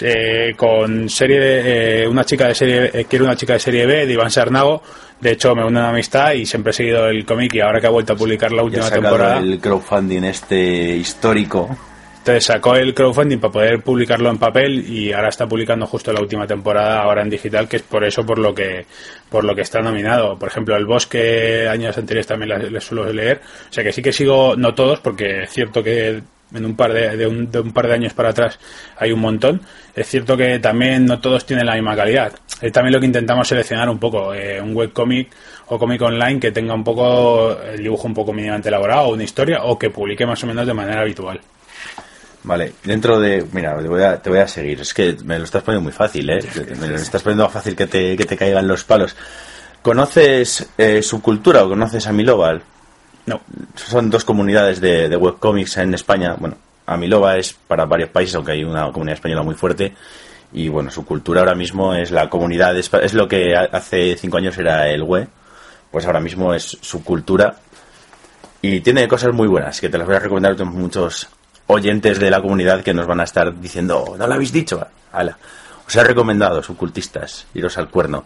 [0.00, 3.86] Eh, con serie de, eh, una chica de serie eh, quiero una chica de serie
[3.86, 4.82] B de Iván Sarnago.
[5.20, 7.86] De hecho me une una amistad y siempre he seguido el cómic y ahora que
[7.86, 9.38] ha vuelto a publicar la última temporada.
[9.38, 11.68] el crowdfunding este histórico.
[12.18, 16.20] entonces sacó el crowdfunding para poder publicarlo en papel y ahora está publicando justo la
[16.20, 18.86] última temporada ahora en digital que es por eso por lo que
[19.28, 20.38] por lo que está nominado.
[20.38, 23.42] Por ejemplo el bosque años anteriores también les suelo leer.
[23.68, 26.22] O sea que sí que sigo no todos porque es cierto que
[26.54, 28.58] en un par de, de un, de un par de años para atrás
[28.98, 29.60] hay un montón
[29.94, 33.48] es cierto que también no todos tienen la misma calidad es también lo que intentamos
[33.48, 35.30] seleccionar un poco eh, un webcomic
[35.66, 39.24] o cómic online que tenga un poco el dibujo un poco mínimamente elaborado o una
[39.24, 41.40] historia o que publique más o menos de manera habitual
[42.42, 43.46] Vale, dentro de...
[43.52, 44.80] Mira, te voy, a, te voy a seguir.
[44.80, 46.40] Es que me lo estás poniendo muy fácil, ¿eh?
[46.80, 49.14] Me lo estás poniendo más fácil que te, que te caigan los palos.
[49.82, 52.60] ¿Conoces eh, su cultura o conoces a Milova?
[53.26, 53.40] No.
[53.74, 56.34] Son dos comunidades de, de webcomics en España.
[56.38, 56.56] Bueno,
[56.86, 59.94] Amilova es para varios países, aunque hay una comunidad española muy fuerte.
[60.52, 64.16] Y bueno, su cultura ahora mismo es la comunidad, de es lo que ha- hace
[64.16, 65.28] cinco años era el web.
[65.92, 67.56] Pues ahora mismo es su cultura.
[68.62, 70.54] Y tiene cosas muy buenas, que te las voy a recomendar.
[70.56, 71.28] Tenemos muchos
[71.66, 74.84] oyentes de la comunidad que nos van a estar diciendo, "Oh, ¿no lo habéis dicho?
[75.12, 75.36] Ala.
[75.90, 78.24] Os he recomendado, subcultistas, iros al cuerno.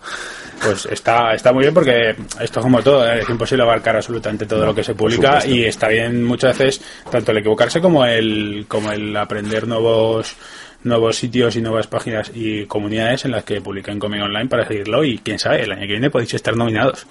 [0.62, 3.20] Pues está, está muy bien porque esto es como todo, ¿eh?
[3.22, 6.82] es imposible abarcar absolutamente todo No, lo que se publica y está bien muchas veces
[7.10, 10.36] tanto el equivocarse como el, como el aprender nuevos
[10.82, 15.02] nuevos sitios y nuevas páginas y comunidades en las que publiquen cómic online para seguirlo
[15.02, 17.06] y quién sabe, el año que viene podéis estar nominados.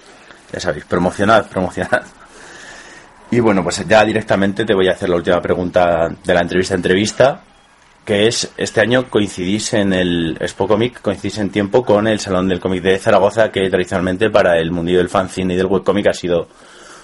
[0.52, 2.04] Ya sabéis, promocionad, promocionad.
[3.32, 6.76] Y bueno, pues ya directamente te voy a hacer la última pregunta de la entrevista
[6.76, 7.42] entrevista,
[8.06, 12.48] que es, este año coincidís en el Expo Comic, coincidís en tiempo con el Salón
[12.48, 16.14] del Cómic de Zaragoza, que tradicionalmente para el mundillo del fanzine y del webcomic ha
[16.14, 16.48] sido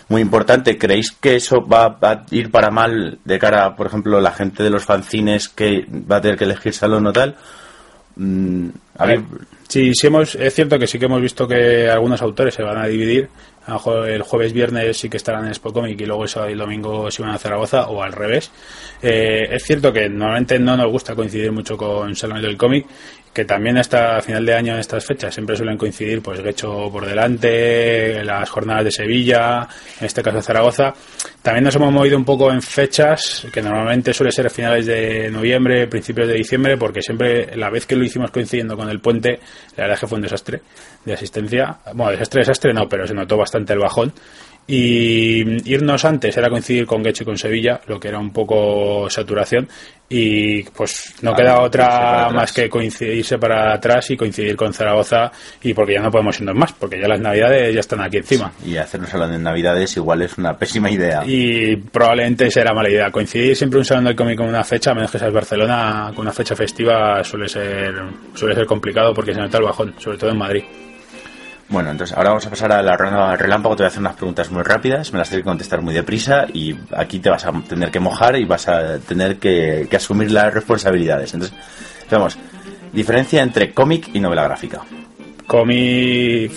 [0.10, 0.78] muy importante.
[0.78, 4.70] ¿Creéis que eso va a ir para mal de cara, por ejemplo, la gente de
[4.70, 7.36] los fanzines que va a tener que elegir salón o tal?
[8.16, 9.22] Mm, a ver,
[9.70, 12.80] Sí, sí hemos, es cierto que sí que hemos visto que algunos autores se van
[12.80, 13.30] a dividir.
[13.66, 16.52] A lo el jueves, viernes sí que estarán en Expo Comic y luego el sábado
[16.52, 18.52] y domingo se van a Zaragoza o al revés.
[19.02, 22.86] Eh, es cierto que normalmente no nos gusta coincidir mucho con Salones del Cómic,
[23.34, 27.06] que también hasta final de año en estas fechas siempre suelen coincidir pues Gecho por
[27.06, 29.68] delante, las jornadas de Sevilla,
[30.00, 30.94] en este caso Zaragoza.
[31.42, 35.88] También nos hemos movido un poco en fechas que normalmente suele ser finales de noviembre,
[35.88, 39.40] principios de diciembre, porque siempre la vez que lo hicimos coincidiendo con el puente,
[39.78, 40.62] la verdad que fue un desastre
[41.06, 41.80] de asistencia.
[41.94, 44.14] Bueno, desastre, desastre no, pero se notó bastante el bajón.
[44.72, 49.10] Y irnos antes era coincidir con Guecho y con Sevilla, lo que era un poco
[49.10, 49.68] saturación
[50.08, 55.32] y pues no queda otra más que coincidirse para atrás y coincidir con Zaragoza
[55.64, 58.52] y porque ya no podemos irnos más, porque ya las navidades ya están aquí encima.
[58.64, 61.24] Y hacernos hablando en Navidades igual es una pésima idea.
[61.26, 63.12] Y probablemente será mala idea.
[63.12, 66.26] Coincidir siempre un salón del cómic con una fecha, a menos que seas Barcelona, con
[66.26, 67.96] una fecha festiva suele ser
[68.36, 70.64] suele ser complicado porque se nota el bajón, sobre todo en Madrid.
[71.70, 73.76] Bueno, entonces ahora vamos a pasar a la ronda relámpago.
[73.76, 76.48] Te voy a hacer unas preguntas muy rápidas, me las tienes que contestar muy deprisa
[76.52, 80.52] y aquí te vas a tener que mojar y vas a tener que, asumir las
[80.52, 81.32] responsabilidades.
[81.36, 81.56] Entonces,
[82.10, 82.38] vamos,
[82.92, 84.82] diferencia entre cómic y novela gráfica.
[85.46, 86.52] Cómic.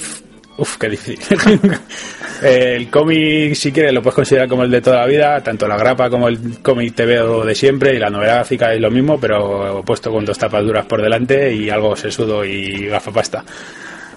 [0.56, 1.18] Uf, qué difícil.
[2.42, 5.76] el cómic, si quieres, lo puedes considerar como el de toda la vida, tanto la
[5.76, 9.20] grapa como el cómic te veo de siempre, y la novela gráfica es lo mismo,
[9.20, 13.44] pero puesto con dos tapas duras por delante y algo sesudo y gafapasta.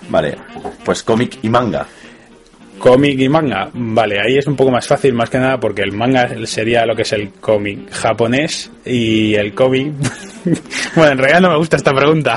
[0.09, 0.37] Vale,
[0.83, 1.85] pues cómic y manga.
[2.77, 5.93] Cómic y manga, vale, ahí es un poco más fácil, más que nada, porque el
[5.93, 9.93] manga sería lo que es el cómic japonés y el cómic.
[10.95, 12.35] bueno, en realidad no me gusta esta pregunta.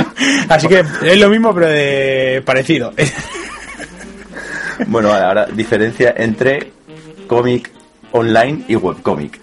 [0.48, 2.92] Así que es lo mismo, pero de parecido.
[4.86, 6.72] Bueno, ahora diferencia entre
[7.26, 7.70] cómic
[8.12, 9.39] online y webcómic.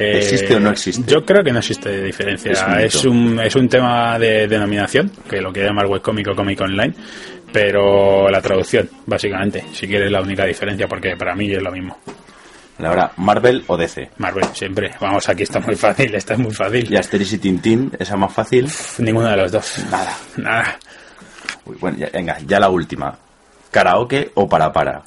[0.00, 1.10] Eh, ¿Existe o no existe?
[1.12, 2.52] Yo creo que no existe diferencia.
[2.52, 2.78] Es un.
[2.80, 6.94] Es un, es un tema de denominación, que lo quiere llamar webcómic o cómic online,
[7.52, 11.98] pero la traducción, básicamente, si quieres la única diferencia, porque para mí es lo mismo.
[12.78, 14.10] Vale, Ahora, Marvel o DC.
[14.18, 14.90] Marvel, siempre.
[15.00, 16.90] Vamos, aquí está muy fácil, esta es muy fácil.
[16.90, 18.66] Y Asterix y Tintín, esa más fácil.
[18.98, 19.84] Ninguno de los dos.
[19.90, 20.16] Nada.
[20.38, 20.78] Nada.
[21.66, 23.18] Uy, bueno, ya- venga, ya la última.
[23.70, 25.02] Karaoke o para para.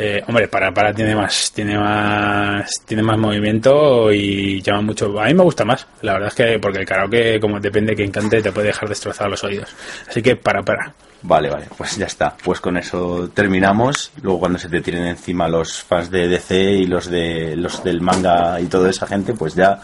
[0.00, 5.20] Eh, hombre, para para tiene más, tiene más, tiene más movimiento y llama mucho.
[5.20, 7.96] A mí me gusta más, la verdad es que porque el karaoke, como depende de
[7.96, 9.74] quién cante, te puede dejar destrozado los oídos.
[10.08, 10.94] Así que para para.
[11.22, 12.36] Vale, vale, pues ya está.
[12.44, 14.12] Pues con eso terminamos.
[14.22, 18.00] Luego cuando se te tiren encima los fans de DC y los de los del
[18.00, 19.80] manga y toda esa gente, pues ya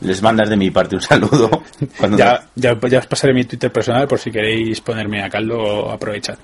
[0.00, 1.50] les mandas de mi parte un saludo.
[1.98, 5.90] Cuando Ya, ya, ya os pasaré mi Twitter personal por si queréis ponerme a caldo,
[5.90, 6.38] aprovechad.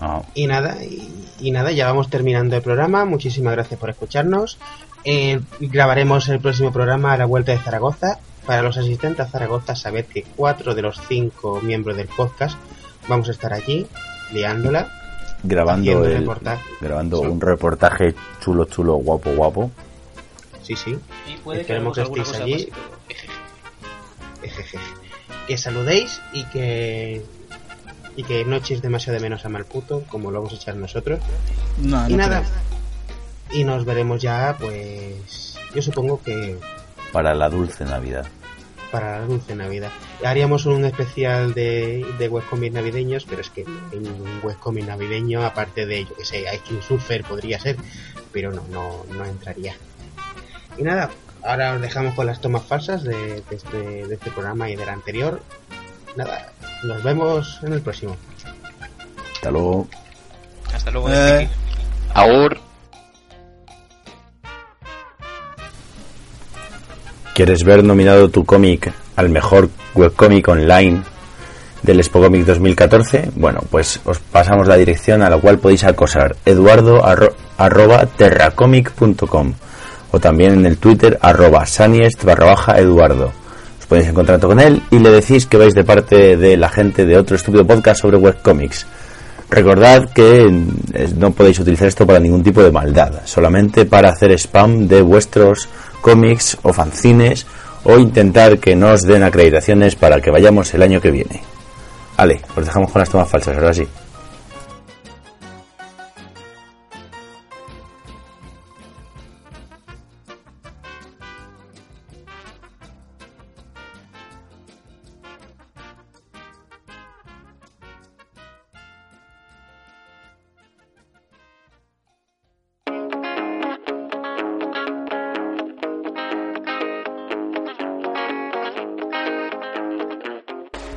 [0.00, 1.08] Ah, Y nada, y,
[1.40, 3.04] y nada, ya vamos terminando el programa.
[3.04, 4.58] Muchísimas gracias por escucharnos.
[5.04, 8.18] Eh, grabaremos el próximo programa a la vuelta de Zaragoza.
[8.46, 12.56] Para los asistentes a Zaragoza, sabed que cuatro de los cinco miembros del podcast
[13.06, 13.86] vamos a estar allí,
[14.32, 14.88] liándola.
[15.42, 16.64] grabando Haciendo el- reportaje.
[16.80, 17.26] grabando Sí.
[17.26, 19.70] un reportaje chulo, chulo, guapo, guapo.
[20.62, 20.98] Sí, sí.
[21.32, 22.68] Y puede que Esperemos estéis allí.
[25.46, 27.22] Que saludéis y que
[28.18, 31.20] y que no echéis demasiado de menos a Malputo, como lo vamos a echar nosotros.
[31.78, 32.40] No, y no nada.
[32.42, 33.60] creo.
[33.60, 35.56] Y nos veremos ya, pues.
[35.72, 36.58] Yo supongo que
[37.12, 38.26] Para la dulce Navidad.
[38.90, 39.92] para la dulce Navidad.
[40.24, 45.44] Haríamos un especial de, de webcomics navideños, pero es que no hay ningún webcomic navideño
[45.44, 47.76] aparte de, yo que sé, Ice Surfer podría ser,
[48.32, 49.76] pero no, no, no entraría.
[50.76, 51.10] Y nada,
[51.44, 54.88] ahora os dejamos con las tomas falsas de, de este, de este programa y del
[54.88, 55.40] anterior.
[56.16, 56.52] Nada,
[56.84, 58.16] nos vemos en el próximo.
[59.34, 59.88] Hasta luego.
[60.72, 61.08] Hasta luego.
[61.12, 61.48] Eh.
[62.14, 62.58] Agur.
[67.34, 71.02] ¿Quieres ver nominado tu cómic al mejor webcómic online
[71.82, 73.30] del Expo Comic 2014?
[73.36, 79.52] Bueno, pues os pasamos la dirección a la cual podéis acosar eduardo arro- arroba terracomic.com
[80.10, 83.32] o también en el Twitter arroba saniest barra baja eduardo.
[83.88, 87.06] Ponéis en contacto con él y le decís que vais de parte de la gente
[87.06, 88.86] de otro estúpido podcast sobre webcomics.
[89.50, 90.44] Recordad que
[90.92, 95.00] eh, no podéis utilizar esto para ningún tipo de maldad, solamente para hacer spam de
[95.00, 95.68] vuestros
[96.02, 97.46] cómics o fanzines
[97.84, 101.42] o intentar que nos den acreditaciones para que vayamos el año que viene.
[102.18, 103.86] Vale, os dejamos con las tomas falsas, ahora sí.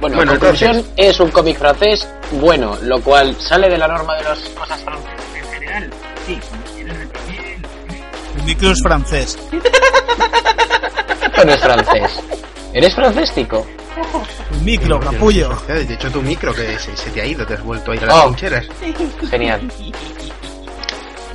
[0.01, 3.87] Bueno, Bueno, la conclusión entonces- es un cómic francés bueno, lo cual sale de la
[3.87, 5.89] norma de las cosas francesas en general.
[6.25, 6.39] Sí,
[8.37, 9.37] el micro es francés.
[11.45, 12.11] no es francés.
[12.73, 13.65] ¿Eres francés, Tico?
[14.63, 15.49] Micro, capullo.
[15.67, 18.03] De hecho, tu micro que se, se te ha ido, te has vuelto a ir
[18.03, 18.23] a las Oh.
[18.27, 18.65] trincheras.
[19.29, 19.71] Genial.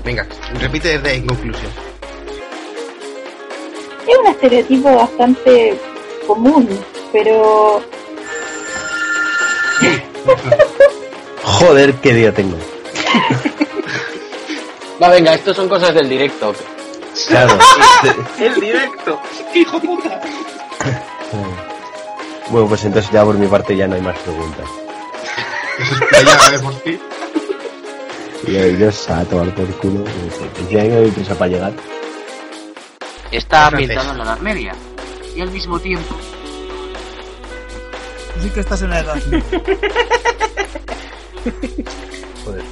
[0.04, 0.26] Venga,
[0.60, 1.70] repite desde en conclusión.
[4.08, 5.78] Es un estereotipo bastante
[6.26, 6.68] común,
[7.12, 7.82] pero
[11.42, 12.56] Joder, qué día tengo.
[15.02, 16.54] Va, venga, esto son cosas del directo.
[17.28, 17.58] Claro.
[18.38, 19.20] El directo.
[19.52, 20.20] ¡Qué hijo puta!
[22.50, 24.68] Bueno, pues entonces ya por mi parte ya no hay más preguntas.
[26.12, 26.98] Ya, de por ti.
[28.46, 30.04] Y ellos a tomar por culo.
[30.70, 31.72] No hay prisa para llegar.
[33.30, 34.74] Está ambientado en la Edad Media.
[35.34, 36.14] Y al mismo tiempo,
[38.42, 39.22] sí que estás en la edad.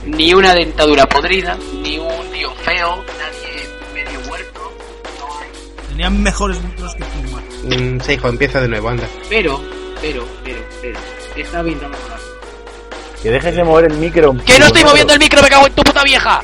[0.07, 4.73] Ni una dentadura podrida, ni un tío feo, nadie medio muerto.
[5.19, 5.49] no hay.
[5.89, 7.75] Tenían mejores micros que tú.
[7.75, 9.09] Mm, sí, hijo, empieza de nuevo, anda.
[9.29, 9.61] Pero,
[10.01, 10.99] pero, pero, pero,
[11.37, 13.23] está ambientado en la Edad Media.
[13.23, 14.37] Que dejes de mover el micro.
[14.45, 16.43] ¡Que no estoy moviendo el micro, me cago en tu puta vieja!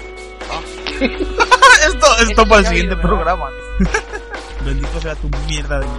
[1.01, 3.49] esto esto para el siguiente programa.
[4.65, 5.93] Bendito sea tu mierda de mí.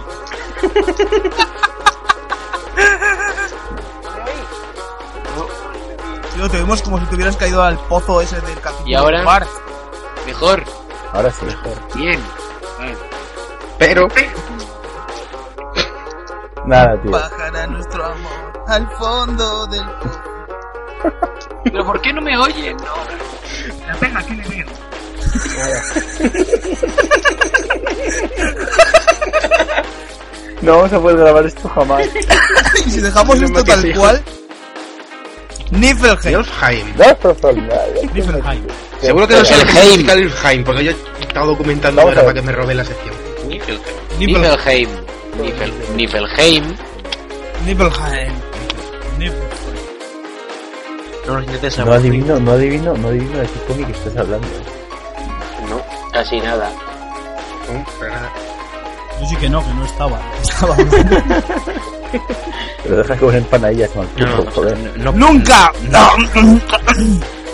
[6.42, 9.46] Tío, te vemos como si te hubieras caído al pozo ese del capítulo ¿Y ahora?
[10.26, 10.64] Mejor,
[11.12, 11.46] Ahora sí.
[11.94, 12.20] bien.
[12.80, 12.96] Vale.
[13.78, 14.08] Pero,
[16.66, 17.12] Nada, tío.
[17.12, 20.20] Bajará nuestro amor al fondo del pozo.
[21.62, 22.76] ¿Pero por qué no me oyen?
[22.76, 24.66] No, la pega, ¿qué le veo?
[30.60, 32.06] No vamos a poder grabar esto jamás.
[32.86, 34.22] y si dejamos No esto tal cual.
[35.72, 36.38] Niflheim.
[36.38, 37.68] Niflheim.
[38.14, 38.66] Niflheim.
[39.00, 39.82] Seguro que no sé El lo que Heim.
[39.88, 43.14] significa el Heim, porque yo he estado documentando ahora para que me robe la sección.
[43.48, 43.80] Niflheim.
[44.18, 44.88] Niflheim.
[45.40, 45.74] Niflheim.
[45.96, 46.64] Niflheim.
[47.66, 48.32] Niflheim.
[51.26, 54.46] No nos intentes No adivino, no adivino, no adivino de qué cómic estás hablando.
[55.68, 55.80] No,
[56.12, 56.68] casi nada.
[57.72, 58.32] No, pero nada.
[59.20, 60.20] Yo sí que no, que no estaba.
[60.42, 60.76] Estaba.
[62.82, 64.78] Pero deja comer empanadillas, mal No, no, joder.
[64.98, 65.72] no, ¡Nunca!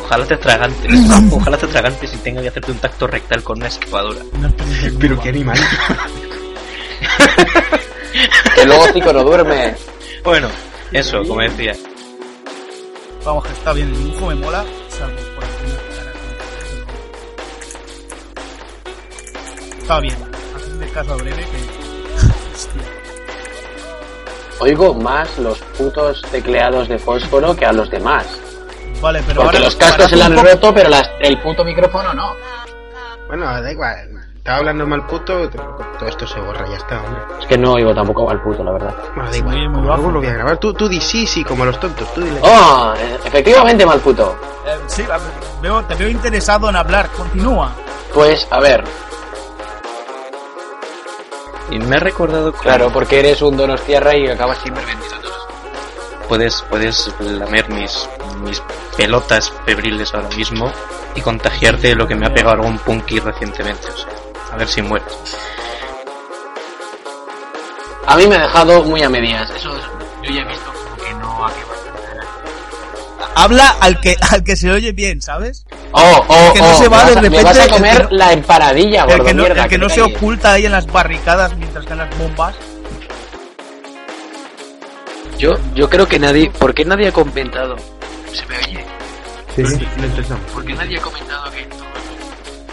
[0.04, 0.92] Ojalá te atragantes.
[1.32, 4.20] Ojalá te atragantes y tenga que hacerte un tacto rectal con una excavadora.
[4.98, 5.58] Pero qué animal.
[8.54, 9.76] Que luego Cico no duerme.
[10.24, 10.48] Bueno,
[10.90, 11.74] eso, como decía.
[13.24, 16.12] Vamos, que está bien, el dibujo me mola, salvo por cara.
[19.78, 20.16] Está bien,
[20.56, 21.77] hacedme caso a breve que.
[24.60, 28.26] Oigo más los putos tecleados de fósforo que a los demás.
[29.00, 29.66] Vale, pero Porque ahora.
[29.66, 32.32] los cascos se le han poco- roto, pero las- el puto micrófono no.
[33.28, 34.08] Bueno, da igual.
[34.36, 37.20] Estaba hablando mal puto, todo esto se borra, ya está, hombre.
[37.38, 38.94] Es que no oigo tampoco mal puto, la verdad.
[39.14, 39.56] Bueno, da Sí, igual.
[39.56, 39.96] muy como bajo.
[39.98, 40.56] luego lo voy a grabar.
[40.56, 42.12] Tú, tú di sí, sí, como los tontos.
[42.14, 42.40] Tú dile.
[42.42, 42.94] Oh,
[43.26, 44.36] efectivamente mal puto.
[44.66, 45.04] Eh, sí,
[45.60, 47.72] veo, te veo interesado en hablar, continúa.
[48.14, 48.82] Pues, a ver,
[51.70, 55.46] Y me ha recordado claro, porque eres un donostiarra y acabas siempre vendiendo todos.
[56.28, 58.08] puedes, puedes lamer mis,
[58.42, 58.62] mis
[58.96, 60.72] pelotas febriles ahora mismo
[61.14, 63.88] y contagiarte de lo que me ha pegado algún punky recientemente.
[63.88, 64.08] O sea,
[64.52, 65.08] a ver si mueres.
[68.06, 69.50] A mí me ha dejado muy a medias.
[69.50, 69.84] Eso es-
[70.22, 71.77] yo ya he visto como que no ha quedado.
[73.38, 75.64] Habla al que, al que se oye bien, ¿sabes?
[75.92, 78.08] Oh, oh, que no oh, se va de repente, Me vas a el que comer
[78.10, 80.16] no- la empanadilla, El gordo que no, mierda, el que te no se calles.
[80.16, 82.56] oculta ahí en las barricadas mientras caen las bombas.
[85.38, 86.50] Yo, yo creo que nadie.
[86.50, 87.76] ¿Por qué nadie ha comentado?
[88.32, 88.84] Se me oye.
[89.54, 89.88] Sí, sí.
[89.96, 90.50] Intentamos.
[90.52, 91.68] ¿Por qué nadie ha comentado que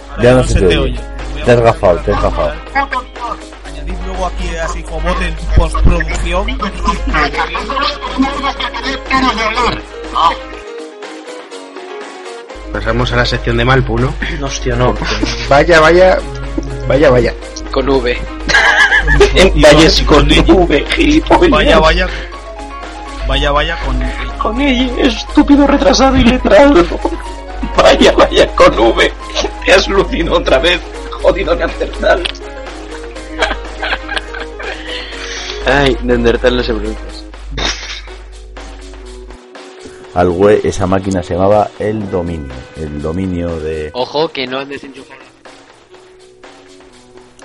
[0.09, 0.99] Ahora Ya no se te oye.
[1.45, 2.53] Te has gafado, te has gafado.
[3.67, 6.47] Añadid luego aquí así jobote en postproducción.
[12.75, 14.13] Pasamos a la sección de Malpu, ¿no?
[14.43, 14.93] Hostia, no.
[15.47, 16.17] Vaya, vaya.
[16.89, 17.33] Vaya, vaya.
[17.71, 18.17] con V?
[19.55, 21.51] Vayas con V, gilipollas.
[21.51, 22.07] Vaya, vaya.
[23.29, 23.97] Vaya, vaya con.
[24.37, 26.83] Con ella, estúpido retrasado y letrado.
[27.77, 29.11] Vaya, vaya, con V.
[29.65, 30.79] Te has lucido otra vez,
[31.21, 32.23] jodido Neandertal.
[35.65, 36.73] Ay, Neandertal no se.
[40.15, 42.53] Al güey, esa máquina se llamaba El Dominio.
[42.77, 43.91] El dominio de.
[43.93, 45.19] Ojo que no han desenchufado.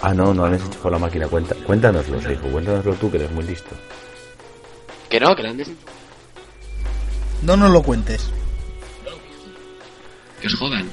[0.01, 1.27] Ah, no, no han desenchufado la máquina.
[1.27, 2.47] Cuenta, cuéntanoslo, hijo.
[2.47, 3.71] Cuéntanoslo tú, que eres muy listo.
[5.09, 5.97] Que no, que la han desenchufado.
[7.43, 8.31] No nos lo cuentes.
[10.41, 10.89] Que os jodan.